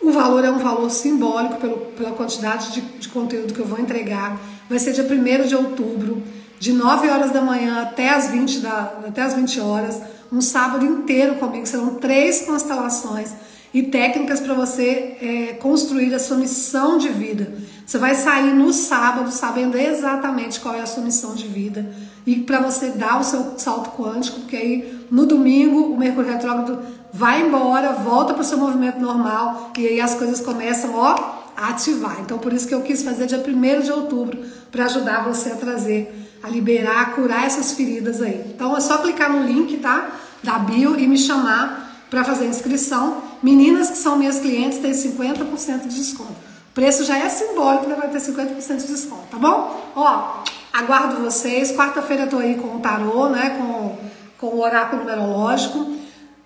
o 0.00 0.10
valor 0.12 0.44
é 0.44 0.50
um 0.50 0.58
valor 0.58 0.90
simbólico 0.90 1.56
pelo, 1.56 1.76
pela 1.96 2.12
quantidade 2.12 2.72
de, 2.72 2.80
de 2.80 3.08
conteúdo 3.08 3.52
que 3.52 3.60
eu 3.60 3.66
vou 3.66 3.78
entregar. 3.78 4.40
Vai 4.68 4.78
ser 4.78 4.92
dia 4.92 5.04
1 5.04 5.46
de 5.46 5.56
outubro, 5.56 6.22
de 6.58 6.72
9 6.72 7.08
horas 7.08 7.30
da 7.30 7.40
manhã 7.40 7.82
até 7.82 8.10
as 8.10 8.30
20, 8.30 8.60
da, 8.60 9.00
até 9.06 9.22
as 9.22 9.34
20 9.34 9.60
horas, 9.60 10.00
um 10.32 10.40
sábado 10.40 10.84
inteiro 10.84 11.36
comigo. 11.36 11.66
Serão 11.66 11.96
três 11.96 12.42
constelações 12.42 13.32
e 13.72 13.82
técnicas 13.82 14.40
para 14.40 14.54
você 14.54 15.16
é, 15.20 15.52
construir 15.54 16.14
a 16.14 16.18
sua 16.18 16.36
missão 16.36 16.96
de 16.96 17.08
vida. 17.08 17.52
Você 17.84 17.98
vai 17.98 18.14
sair 18.14 18.54
no 18.54 18.72
sábado 18.72 19.30
sabendo 19.30 19.76
exatamente 19.76 20.60
qual 20.60 20.74
é 20.74 20.80
a 20.80 20.86
sua 20.86 21.02
missão 21.02 21.34
de 21.34 21.46
vida 21.46 21.90
e 22.26 22.36
para 22.36 22.60
você 22.60 22.90
dar 22.90 23.20
o 23.20 23.24
seu 23.24 23.54
salto 23.58 23.90
quântico, 23.90 24.40
porque 24.40 24.56
aí 24.56 25.06
no 25.10 25.26
domingo 25.26 25.92
o 25.92 25.96
Mercúrio 25.96 26.30
retrógrado 26.30 26.78
vai 27.12 27.42
embora, 27.42 27.92
volta 27.92 28.34
para 28.34 28.42
o 28.42 28.44
seu 28.44 28.58
movimento 28.58 28.98
normal 29.00 29.72
e 29.76 29.86
aí 29.86 30.00
as 30.00 30.14
coisas 30.14 30.40
começam 30.40 30.94
ó, 30.94 31.38
ativar. 31.56 32.18
Então, 32.20 32.38
por 32.38 32.52
isso 32.52 32.68
que 32.68 32.74
eu 32.74 32.82
quis 32.82 33.02
fazer 33.02 33.26
dia 33.26 33.38
1 33.38 33.80
de 33.82 33.92
outubro, 33.92 34.38
para 34.70 34.84
ajudar 34.84 35.24
você 35.24 35.50
a 35.50 35.56
trazer, 35.56 36.30
a 36.42 36.48
liberar, 36.48 37.00
a 37.00 37.06
curar 37.06 37.44
essas 37.44 37.72
feridas 37.72 38.22
aí. 38.22 38.44
Então, 38.54 38.76
é 38.76 38.80
só 38.80 38.98
clicar 38.98 39.32
no 39.32 39.46
link, 39.46 39.78
tá? 39.78 40.10
Da 40.42 40.58
bio 40.58 40.98
e 40.98 41.06
me 41.06 41.18
chamar 41.18 42.06
para 42.08 42.22
fazer 42.24 42.44
a 42.44 42.48
inscrição. 42.48 43.22
Meninas 43.42 43.90
que 43.90 43.98
são 43.98 44.16
minhas 44.16 44.38
clientes 44.38 44.78
têm 44.78 44.92
50% 44.92 45.88
de 45.88 45.96
desconto. 45.96 46.32
O 46.32 46.74
preço 46.74 47.04
já 47.04 47.18
é 47.18 47.28
simbólico, 47.28 47.88
né? 47.88 47.96
vai 47.96 48.08
ter 48.08 48.18
50% 48.18 48.76
de 48.76 48.86
desconto, 48.86 49.26
tá 49.30 49.36
bom? 49.36 49.92
Ó, 49.96 50.44
aguardo 50.72 51.16
vocês. 51.22 51.72
Quarta-feira 51.72 52.24
eu 52.24 52.28
tô 52.28 52.38
aí 52.38 52.54
com 52.54 52.76
o 52.76 52.80
tarô, 52.80 53.28
né? 53.28 53.50
Com, 53.58 53.98
com 54.38 54.56
o 54.56 54.60
oráculo 54.60 55.02
numerológico. 55.02 55.98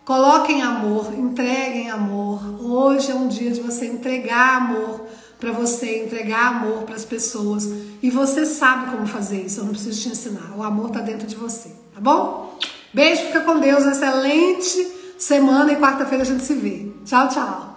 Coloquem 0.04 0.62
amor, 0.62 1.14
entreguem 1.16 1.88
amor. 1.88 2.40
Hoje 2.60 3.12
é 3.12 3.14
um 3.14 3.28
dia 3.28 3.52
de 3.52 3.60
você 3.60 3.86
entregar 3.86 4.56
amor 4.56 5.00
para 5.38 5.52
você, 5.52 6.04
entregar 6.04 6.48
amor 6.48 6.82
para 6.82 6.96
as 6.96 7.04
pessoas. 7.04 7.68
E 8.02 8.10
você 8.10 8.44
sabe 8.44 8.90
como 8.90 9.06
fazer 9.06 9.42
isso, 9.42 9.60
eu 9.60 9.64
não 9.64 9.72
preciso 9.72 10.00
te 10.00 10.08
ensinar. 10.08 10.54
O 10.56 10.62
amor 10.62 10.88
está 10.88 11.00
dentro 11.00 11.26
de 11.26 11.36
você, 11.36 11.68
tá 11.94 12.00
bom? 12.00 12.58
Beijo, 12.92 13.26
fica 13.26 13.40
com 13.42 13.60
Deus, 13.60 13.84
excelente 13.84 14.88
semana 15.16 15.72
e 15.72 15.76
quarta-feira 15.76 16.24
a 16.24 16.26
gente 16.26 16.42
se 16.42 16.54
vê. 16.54 16.90
Tchau, 17.04 17.28
tchau. 17.28 17.71